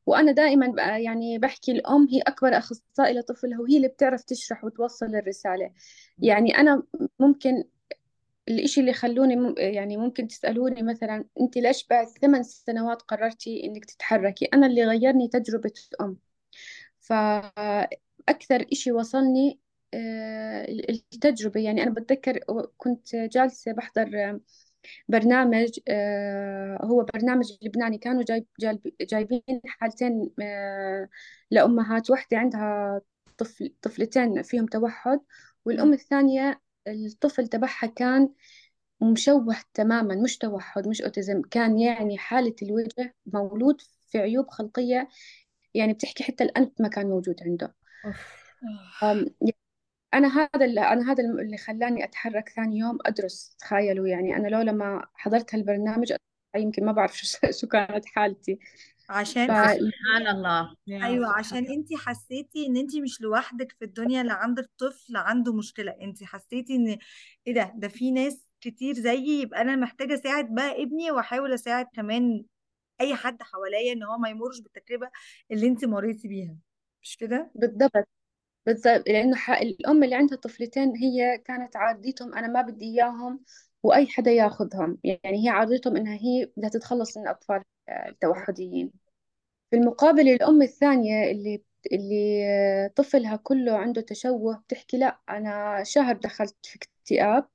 وأنا 0.05 0.31
دائما 0.31 0.73
يعني 0.97 1.37
بحكي 1.37 1.71
الأم 1.71 2.07
هي 2.11 2.21
أكبر 2.21 2.57
أخصائي 2.57 3.13
لطفلها 3.13 3.61
وهي 3.61 3.77
اللي 3.77 3.87
بتعرف 3.87 4.23
تشرح 4.23 4.63
وتوصل 4.63 5.15
الرسالة. 5.15 5.71
يعني 6.19 6.57
أنا 6.57 6.83
ممكن 7.19 7.63
الإشي 8.47 8.81
اللي 8.81 8.93
خلوني 8.93 9.53
يعني 9.57 9.97
ممكن 9.97 10.27
تسألوني 10.27 10.83
مثلا 10.83 11.25
أنت 11.41 11.57
ليش 11.57 11.87
بعد 11.87 12.07
ثمان 12.07 12.43
سنوات 12.43 13.01
قررتي 13.01 13.63
إنك 13.63 13.85
تتحركي؟ 13.85 14.45
أنا 14.45 14.67
اللي 14.67 14.83
غيرني 14.83 15.27
تجربة 15.27 15.73
أم. 16.01 16.17
فأكثر 17.03 18.67
إشي 18.71 18.91
وصلني 18.91 19.59
آه، 19.93 20.65
التجربة. 20.69 21.59
يعني 21.61 21.83
أنا 21.83 21.91
بتذكر 21.91 22.39
كنت 22.77 23.15
جالسة 23.15 23.71
بحضر 23.71 24.39
برنامج 25.09 25.79
آه، 25.87 26.79
هو 26.85 27.03
برنامج 27.13 27.45
لبناني. 27.61 27.97
كانوا 27.97 28.23
جايب 28.23 28.45
جايب- 28.59 28.93
جايبين 29.01 29.43
حالتين 29.67 30.31
آه، 30.41 31.09
لأمهات. 31.51 32.09
واحدة 32.11 32.37
عندها 32.37 33.01
طفل 33.37 33.73
طفلتين 33.81 34.41
فيهم 34.41 34.65
توحد 34.65 35.19
والأم. 35.65 35.93
الثانية 35.93 36.61
الطفل 36.87 37.47
تبعها 37.47 37.87
كان 37.87 38.29
مشوه 39.01 39.55
تماما 39.73 40.15
مش 40.15 40.37
توحد 40.37 40.87
مش 40.87 41.01
أوتيزم. 41.01 41.41
كان 41.41 41.79
يعني 41.79 42.17
حالة 42.17 42.55
الوجه 42.63 43.15
مولود 43.25 43.81
في 44.09 44.17
عيوب 44.19 44.49
خلقية 44.49 45.09
يعني 45.73 45.93
بتحكي 45.93 46.23
حتى 46.23 46.43
الأنف 46.43 46.71
ما 46.79 46.87
كان 46.87 47.09
موجود 47.09 47.35
عنده. 47.41 47.75
أنا 50.13 50.27
هذا 50.27 50.65
اللي 50.65 50.81
أنا 50.81 51.11
هذا 51.11 51.23
اللي 51.23 51.57
خلاني 51.57 52.03
أتحرك 52.03 52.49
ثاني 52.49 52.77
يوم 52.77 52.97
أدرس 53.05 53.55
تخيلوا 53.59 54.07
يعني. 54.07 54.35
أنا 54.35 54.47
لولا 54.47 54.71
ما 54.71 55.05
حضرت 55.13 55.55
هالبرنامج 55.55 56.13
يمكن 56.55 56.85
ما 56.85 56.91
بعرف 56.91 57.17
شو 57.17 57.37
شو 57.51 57.67
كانت 57.67 58.05
حالتي. 58.05 58.59
عشان 59.09 59.47
ف 59.47 59.71
سبحان 59.71 60.27
الله. 60.35 60.75
أيوه 60.89 61.37
عشان 61.37 61.65
أنت 61.65 61.93
حسيتي 61.93 62.67
إن 62.67 62.77
أنت 62.77 62.95
مش 62.95 63.21
لوحدك 63.21 63.71
في 63.79 63.85
الدنيا 63.85 64.21
اللي 64.21 64.33
عندك 64.33 64.69
طفل 64.77 65.17
عنده 65.17 65.53
مشكلة. 65.53 65.91
أنت 66.01 66.23
حسيتي 66.23 66.75
إن 66.75 66.97
إيه 67.47 67.53
ده؟ 67.53 67.73
ده 67.75 67.87
في 67.87 68.11
ناس 68.11 68.47
كتير 68.61 68.93
زيي 68.93 69.41
يبقى 69.41 69.61
أنا 69.61 69.75
محتاجة 69.75 70.13
أساعد 70.13 70.55
بقى 70.55 70.83
ابني 70.83 71.11
وأحاول 71.11 71.53
أساعد 71.53 71.87
كمان 71.93 72.45
أي 73.01 73.15
حد 73.15 73.43
حواليا 73.43 73.93
إن 73.93 74.03
هو 74.03 74.17
ما 74.17 74.29
يمرش 74.29 74.59
بالتجربة 74.59 75.09
اللي 75.51 75.67
انت 75.67 75.85
مريتي 75.85 76.27
بيها 76.27 76.55
مش 77.01 77.17
كده؟ 77.17 77.51
بالضبط 77.55 78.07
بالضبط 78.65 79.09
لأنه 79.09 79.35
ح- 79.35 79.51
الأم 79.51 80.03
اللي 80.03 80.15
عندها 80.15 80.37
طفلتين 80.37 80.93
هي 80.97 81.37
كانت 81.37 81.75
عادتهم 81.77 82.35
أنا 82.35 82.47
ما 82.47 82.61
بدي 82.61 82.85
إياهم 82.85 83.39
وأي 83.83 84.07
حدا 84.07 84.31
ياخذهم 84.31 84.97
يعني 85.03 85.45
هي 85.45 85.49
عادتهم 85.49 85.95
إنها 85.97 86.13
هي 86.15 86.51
بدها 86.57 86.69
تتخلص 86.69 87.17
من 87.17 87.23
الأطفال 87.23 87.63
التوحديين. 87.89 88.91
في 89.71 89.77
المقابل 89.77 90.29
الأم 90.29 90.61
الثانية 90.61 91.31
اللي 91.31 91.63
اللي 91.93 92.45
آه، 92.47 92.87
طفلها 92.87 93.35
كله 93.35 93.77
عنده 93.77 94.01
تشوه 94.01 94.57
بتحكي 94.57 94.97
لأ 94.97 95.19
أنا 95.29 95.83
شهر 95.83 96.15
دخلت 96.17 96.55
في 96.65 96.75
اكتئاب 96.75 97.47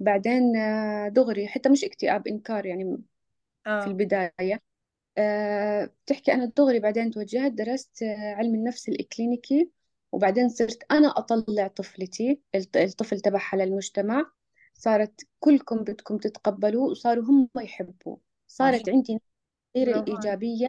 بعدين 0.00 0.56
آه، 0.56 1.08
دغري 1.08 1.48
حتى 1.48 1.68
مش 1.68 1.84
اكتئاب 1.84 2.28
إنكار 2.28 2.66
يعني 2.66 2.98
في 3.64 3.70
آه. 3.70 3.84
البداية. 3.86 4.32
آه، 4.40 4.60
بتحكي 5.16 6.32
أنا 6.32 6.44
دغري 6.56 6.78
بعدين 6.80 7.10
توجهت 7.10 7.52
درست 7.52 8.02
آه، 8.02 8.34
علم 8.34 8.54
النفس 8.54 8.88
الإكلينيكي 8.88 9.70
وبعدين 10.12 10.48
صرت 10.48 10.78
أنا 10.90 11.08
أطلع 11.18 11.66
طفلتي 11.66 12.40
الط- 12.54 12.76
الطفل 12.76 13.20
تبعها 13.20 13.56
للمجتمع 13.56 14.26
صارت 14.74 15.26
كلكم 15.40 15.76
بدكم 15.76 16.18
تتقبلوه 16.18 16.90
وصاروا 16.90 17.24
هم 17.24 17.48
يحبوه 17.60 18.20
صارت 18.48 18.88
عندي 18.88 19.18
غير 19.76 19.96
الإيجابية 19.96 20.68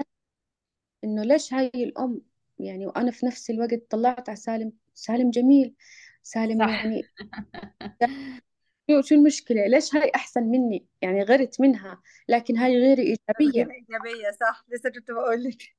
إنه 1.04 1.24
ليش 1.24 1.54
هاي 1.54 1.72
الأم؟ 1.76 2.22
يعني 2.60 2.88
وأنا 2.88 3.12
في 3.12 3.26
نفس 3.26 3.50
الوقت 3.50 3.82
طلعت 3.90 4.30
على 4.30 4.36
سالم 4.36 4.72
سالم 4.94 5.30
جميل. 5.32 5.76
سالم 6.24 6.60
صح. 6.60 6.86
يعني 6.86 7.04
شو 8.90 9.02
شو 9.02 9.16
المشكلة؟ 9.16 9.68
ليش 9.68 9.96
هاي 9.96 10.12
أحسن 10.16 10.44
مني؟ 10.44 10.86
يعني 11.02 11.24
غرت 11.24 11.62
منها 11.62 12.02
لكن 12.30 12.58
هاي 12.58 12.78
غير 12.78 12.98
غير 12.98 12.98
إيجابية. 13.40 13.72
إيجابية 13.72 14.32
صح. 14.40 14.66
لسه 14.70 14.90
كنت 14.90 15.12
بقول 15.12 15.44
لك. 15.44 15.76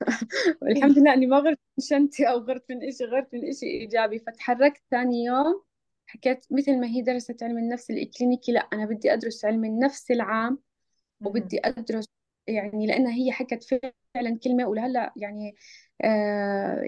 والحمد 0.62 0.98
لله 0.98 1.12
إني 1.14 1.26
ما 1.26 1.36
غرت 1.36 1.58
من 1.78 1.84
شنتي 1.84 2.28
أو 2.30 2.38
غرت 2.38 2.64
من 2.70 2.88
إشي 2.88 3.04
غرت 3.04 3.34
من 3.34 3.48
إشي 3.48 3.66
إيجابي. 3.66 4.18
فتحركت 4.18 4.82
ثاني 4.90 5.24
يوم 5.24 5.62
حكيت 6.06 6.46
مثل 6.50 6.80
ما 6.80 6.86
هي 6.86 7.02
درست 7.02 7.42
علم 7.42 7.58
النفس 7.58 7.90
الإكلينيكي 7.90 8.52
لا 8.52 8.60
أنا 8.60 8.84
بدي 8.86 9.12
أدرس 9.12 9.44
علم 9.44 9.64
النفس 9.64 10.10
العام 10.10 10.58
وبدي 11.20 11.60
أدرس 11.64 12.04
يعني 12.46 12.86
لأنها 12.86 13.12
هي 13.14 13.32
حكت 13.32 13.64
فعلا 14.14 14.38
كلمة 14.44 14.66
ولهلأ 14.66 15.12
يعني 15.16 15.54
آه 16.04 16.82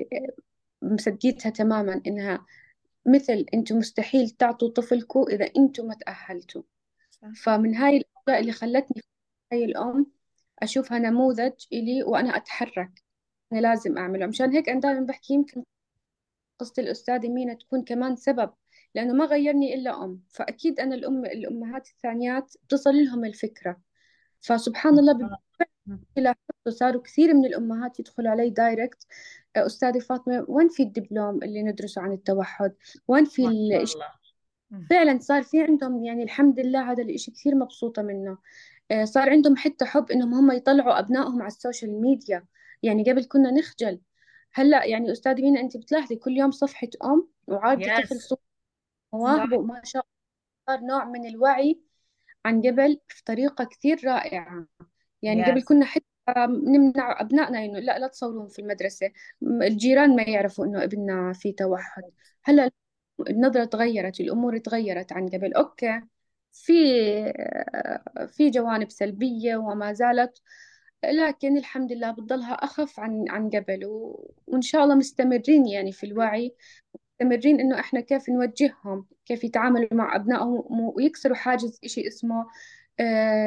مصدقيتها 0.83 1.51
تماما 1.51 2.03
إنها 2.07 2.47
مثل 3.07 3.47
أنتم 3.55 3.79
مستحيل 3.79 4.31
تعطوا 4.31 4.69
طفلكم 4.69 5.25
إذا 5.31 5.51
أنتم 5.57 5.87
ما 5.87 5.95
تأهلتوا. 5.95 6.63
صح. 7.11 7.29
فمن 7.43 7.75
هاي 7.75 7.97
الأشياء 7.97 8.41
اللي 8.41 8.53
خلتني 8.53 9.03
هاي 9.53 9.65
الأم 9.65 10.07
أشوفها 10.63 10.99
نموذج 10.99 11.53
إلي 11.73 12.03
وأنا 12.03 12.37
أتحرك. 12.37 13.03
أنا 13.53 13.61
لازم 13.61 13.99
أعمله. 13.99 14.27
مشان 14.27 14.53
هيك 14.53 14.69
أنا 14.69 14.81
دائما 14.81 15.07
بحكي 15.07 15.35
يمكن 15.35 15.65
قصة 16.59 16.83
الأستاذة 16.83 17.29
مينا 17.29 17.55
تكون 17.55 17.85
كمان 17.85 18.17
سبب 18.17 18.51
لأنه 18.95 19.13
ما 19.13 19.25
غيرني 19.25 19.75
إلا 19.75 20.05
أم. 20.05 20.23
فأكيد 20.31 20.81
أنا 20.81 20.95
الأم 20.95 21.25
الأمهات 21.25 21.89
الثانيات 21.89 22.55
بتصل 22.65 22.95
لهم 22.95 23.25
الفكرة. 23.25 23.81
فسبحان 24.41 24.99
الله 24.99 25.39
لاحظت 26.17 26.69
صاروا 26.69 27.03
كثير 27.03 27.35
من 27.35 27.45
الأمهات 27.45 28.01
يدخلوا 28.01 28.31
علي 28.31 28.51
direct 28.51 29.07
أستاذة 29.57 29.99
فاطمة 29.99 30.45
وين 30.49 30.69
في 30.69 30.83
الدبلوم 30.83 31.43
اللي 31.43 31.63
ندرسه 31.63 32.03
عن 32.03 32.13
التوحد؟ 32.13 32.75
وين 33.09 33.25
في 33.25 33.47
الإشي 33.47 33.99
فعلا 34.91 35.19
صار 35.19 35.43
في 35.43 35.63
عندهم 35.63 36.05
يعني 36.05 36.23
الحمد 36.23 36.61
لله 36.61 36.93
هذا 36.93 37.03
الإشي 37.03 37.31
كثير 37.31 37.55
مبسوطة 37.55 38.03
منه. 38.03 38.39
آه، 38.91 39.05
صار 39.05 39.31
عندهم 39.31 39.57
حتى 39.57 39.85
حب 39.85 40.11
إنهم 40.11 40.35
هم 40.35 40.51
يطلعوا 40.51 40.99
أبنائهم 40.99 41.43
على 41.43 41.47
ال 41.47 41.55
social 41.55 42.01
media. 42.01 42.45
يعني 42.83 43.11
قبل 43.11 43.25
كنا 43.25 43.51
نخجل. 43.51 44.01
هلأ 44.53 44.85
يعني 44.85 45.13
أستاذة 45.13 45.43
مينا 45.43 45.61
أنت 45.61 45.77
بتلاحظي 45.77 46.17
كل 46.17 46.37
يوم 46.37 46.51
صفحة 46.51 46.89
أم 47.05 47.29
وعادة 47.47 48.01
طفل 48.03 48.21
صح 48.21 48.37
مواهبه 49.13 49.63
ما 49.63 49.81
شاء 49.85 50.07
الله 50.07 50.77
صار 50.79 50.87
نوع 50.87 51.05
من 51.05 51.27
الوعي 51.27 51.81
عن 52.45 52.63
قبل 52.63 53.01
بطريقة 53.23 53.65
كثير 53.65 54.01
رائعة. 54.05 54.67
يعني 55.25 55.45
قبل 55.45 55.59
بس 55.59 55.65
كنا 55.65 55.85
حتى 55.85 56.05
نمنع 56.49 57.21
أبنائنا 57.21 57.65
إنه 57.65 57.79
لا 57.79 57.99
لا 57.99 58.07
تصورون 58.07 58.49
في 58.49 58.59
المدرسة. 58.59 59.11
الجيران 59.43 60.17
ما 60.17 60.23
يعرفوا 60.23 60.67
إنه 60.67 60.85
ابننا 60.85 61.33
في 61.33 61.53
توحد. 61.53 62.03
هلأ 62.45 62.71
النظرة 63.31 63.65
تغيرت 63.65 64.21
الأمور 64.21 64.59
تغيرت 64.59 65.13
عن 65.13 65.29
قبل. 65.29 65.55
okay 65.55 66.01
في 66.53 66.73
في 68.29 68.51
جوانب 68.51 68.91
سلبية 68.91 69.57
وما 69.57 69.93
زالت 69.93 70.43
لكن 71.05 71.57
الحمد 71.57 71.93
لله 71.93 72.11
بتضلها 72.11 72.53
أخف 72.55 73.01
عن 73.01 73.25
عن 73.29 73.51
قبل. 73.51 73.87
و... 73.87 74.31
وإن 74.47 74.63
شاء 74.63 74.85
الله 74.85 74.95
مستمرين 74.95 75.67
يعني 75.67 75.93
في 75.93 76.07
الوعي 76.07 76.55
مستمرين 77.21 77.61
إنه 77.61 77.81
إحنا 77.81 78.01
كيف 78.01 78.29
نوجههم 78.29 79.07
كيف 79.27 79.45
يتعاملوا 79.45 79.89
مع 79.95 80.17
أبنائهم 80.17 80.65
ويكسروا 80.97 81.37
حاجز 81.37 81.81
إشي 81.85 82.09
اسمه 82.09 82.47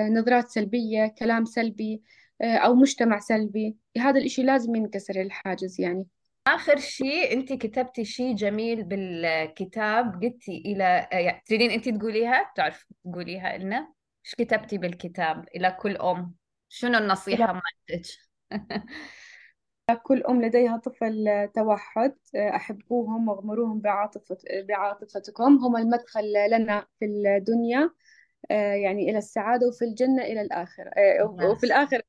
نظرات 0.10 0.48
سلبية 0.48 1.16
كلام 1.20 1.46
سلبي 1.46 2.02
آه، 2.42 2.58
أو 2.58 2.76
مجتمع 2.76 3.20
سلبي. 3.20 3.78
هذا 3.98 4.20
الإشي 4.20 4.44
لازم 4.44 4.76
ينكسر 4.76 5.22
الحاجز 5.22 5.82
يعني. 5.82 6.06
آخر 6.48 6.78
شيء 6.78 7.34
أنت 7.34 7.54
كتبتي 7.54 8.06
شيء 8.06 8.36
جميل 8.36 8.84
بالكتاب. 8.84 10.24
قلتي 10.24 10.58
إلى 10.66 11.08
يعني 11.12 11.42
تريدين 11.46 11.72
أنت 11.72 11.90
تقوليها؟ 11.90 12.52
تعرف 12.56 12.86
تقوليها 13.04 13.58
لنا؟ 13.58 13.94
إيش 14.26 14.36
كتبتي 14.36 14.78
بالكتاب؟ 14.78 15.46
إلى 15.56 15.78
كل 15.80 15.98
أم. 15.98 16.36
شنو 16.70 16.98
النصيحة 16.98 17.54
مالتك؟ 17.54 18.10
كل 20.04 20.24
أم 20.24 20.42
لديها 20.42 20.78
طفل 20.78 21.48
توحد 21.56 22.16
أحبوهم 22.36 23.30
وأغمروهم 23.30 23.80
بعاطفة 23.80 24.38
بعاطفتكم. 24.68 25.58
هم 25.58 25.78
المدخل 25.78 26.34
لنا 26.52 26.86
في 27.00 27.06
الدنيا. 27.06 27.92
يعني 28.84 29.10
إلى 29.10 29.18
السعادة 29.18 29.68
وفي 29.68 29.86
الجنة 29.86 30.24
إلى 30.24 30.42
الآخرة. 30.42 30.92
وفي 31.24 31.66
يس 31.66 31.72
الآخرة. 31.72 32.04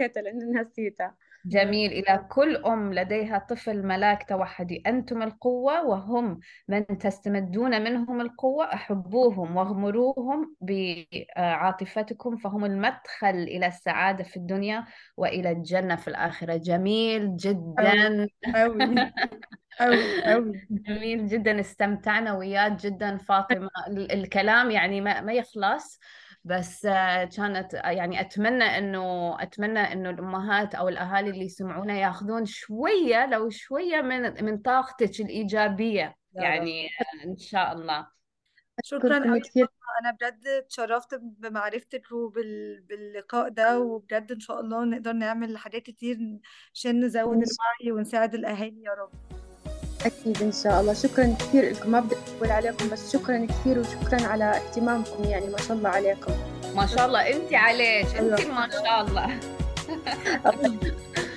لأن 0.00 0.60
نسيتها 0.60 1.16
جميل. 1.46 1.92
إلى 1.92 2.26
كل 2.30 2.56
أم 2.56 2.94
لديها 2.94 3.38
طفل 3.38 3.82
ملاك 3.86 4.28
توحدي. 4.28 4.82
أنتم 4.86 5.22
القوة 5.22 5.86
وهم 5.86 6.40
من 6.68 6.98
تستمدون 6.98 7.82
منهم 7.84 8.20
القوة. 8.20 8.64
أحبوهم 8.74 9.56
واغمروهم 9.56 10.56
بعاطفتكم. 10.60 12.36
فهم 12.36 12.64
المدخل 12.64 13.28
إلى 13.28 13.66
السعادة 13.66 14.24
في 14.24 14.36
الدنيا 14.36 14.84
وإلى 15.16 15.50
الجنة 15.50 15.96
في 15.96 16.08
الآخرة. 16.08 16.56
جميل 16.56 17.36
جدا. 17.36 18.28
أوي 18.48 18.62
أوي. 18.62 18.94
أوي 20.34 20.66
جميل 20.70 21.26
جدا 21.26 21.60
استمتعنا 21.60 22.32
وياك 22.32 22.72
جدا 22.72 23.16
فاطمة. 23.16 23.68
ال- 23.88 24.12
الكلام 24.12 24.70
يعني 24.70 25.00
ما, 25.00 25.20
ما 25.20 25.32
يخلص 25.32 26.00
بس 26.44 26.86
آه، 26.86 27.24
كانت 27.24 27.74
يعني 27.74 28.20
أتمنى 28.20 28.64
إنه 28.64 29.36
أتمنى 29.42 29.78
إنه 29.92 30.10
الأمهات 30.10 30.74
أو 30.74 30.88
الأهالي 30.88 31.30
اللي 31.30 31.44
يسمعونا 31.44 31.98
ياخذون 31.98 32.44
شوية 32.44 33.26
لو 33.26 33.50
شوية 33.50 34.00
من 34.00 34.44
من 34.44 34.58
طاقتك 34.58 35.20
رب. 35.20 36.14
يعني 36.42 36.86
آه، 36.86 37.24
إن 37.24 37.36
شاء 37.36 37.72
الله. 37.72 38.06
شكرا 38.84 39.38
كثير 39.38 39.66
أنا 40.00 40.10
بجد 40.10 40.46
اتشرفت 40.46 41.14
بمعرفتك 41.22 42.12
وباللقاء 42.12 43.48
ده 43.48 43.80
وبجد 43.80 44.32
إن 44.32 44.40
شاء 44.40 44.60
الله 44.60 44.84
نقدر 44.84 45.12
نعمل 45.12 45.58
حاجات 45.58 45.82
كتير 45.82 46.18
عشان 46.74 47.04
نزود 47.04 47.34
الوعي 47.36 47.92
ونساعد 47.92 48.34
الأهالي 48.34 48.82
يا 48.82 48.90
رب. 48.92 49.10
أكيد 50.06 50.42
إن 50.42 50.52
شاء 50.52 50.80
الله. 50.80 50.92
شكرا 50.92 51.34
كثير 51.38 51.70
لكم 51.70 51.90
ما 51.90 52.00
بدي 52.00 52.14
أطول 52.36 52.50
عليكم 52.50 52.88
بس 52.88 53.12
شكرا 53.12 53.46
كثير 53.46 53.78
وشكرا 53.78 54.26
على 54.26 54.44
اهتمامكم 54.44 55.24
يعني 55.24 55.46
ما 55.46 55.58
شاء 55.58 55.76
الله 55.76 55.88
عليكم. 55.88 56.32
ما 56.76 56.86
شاء 56.86 57.06
الله. 57.06 57.20
أنت 57.20 57.54
عليك 57.54 58.16
أنت 58.16 58.46
ما 58.46 58.68
شاء 58.70 59.00
الله. 59.00 59.40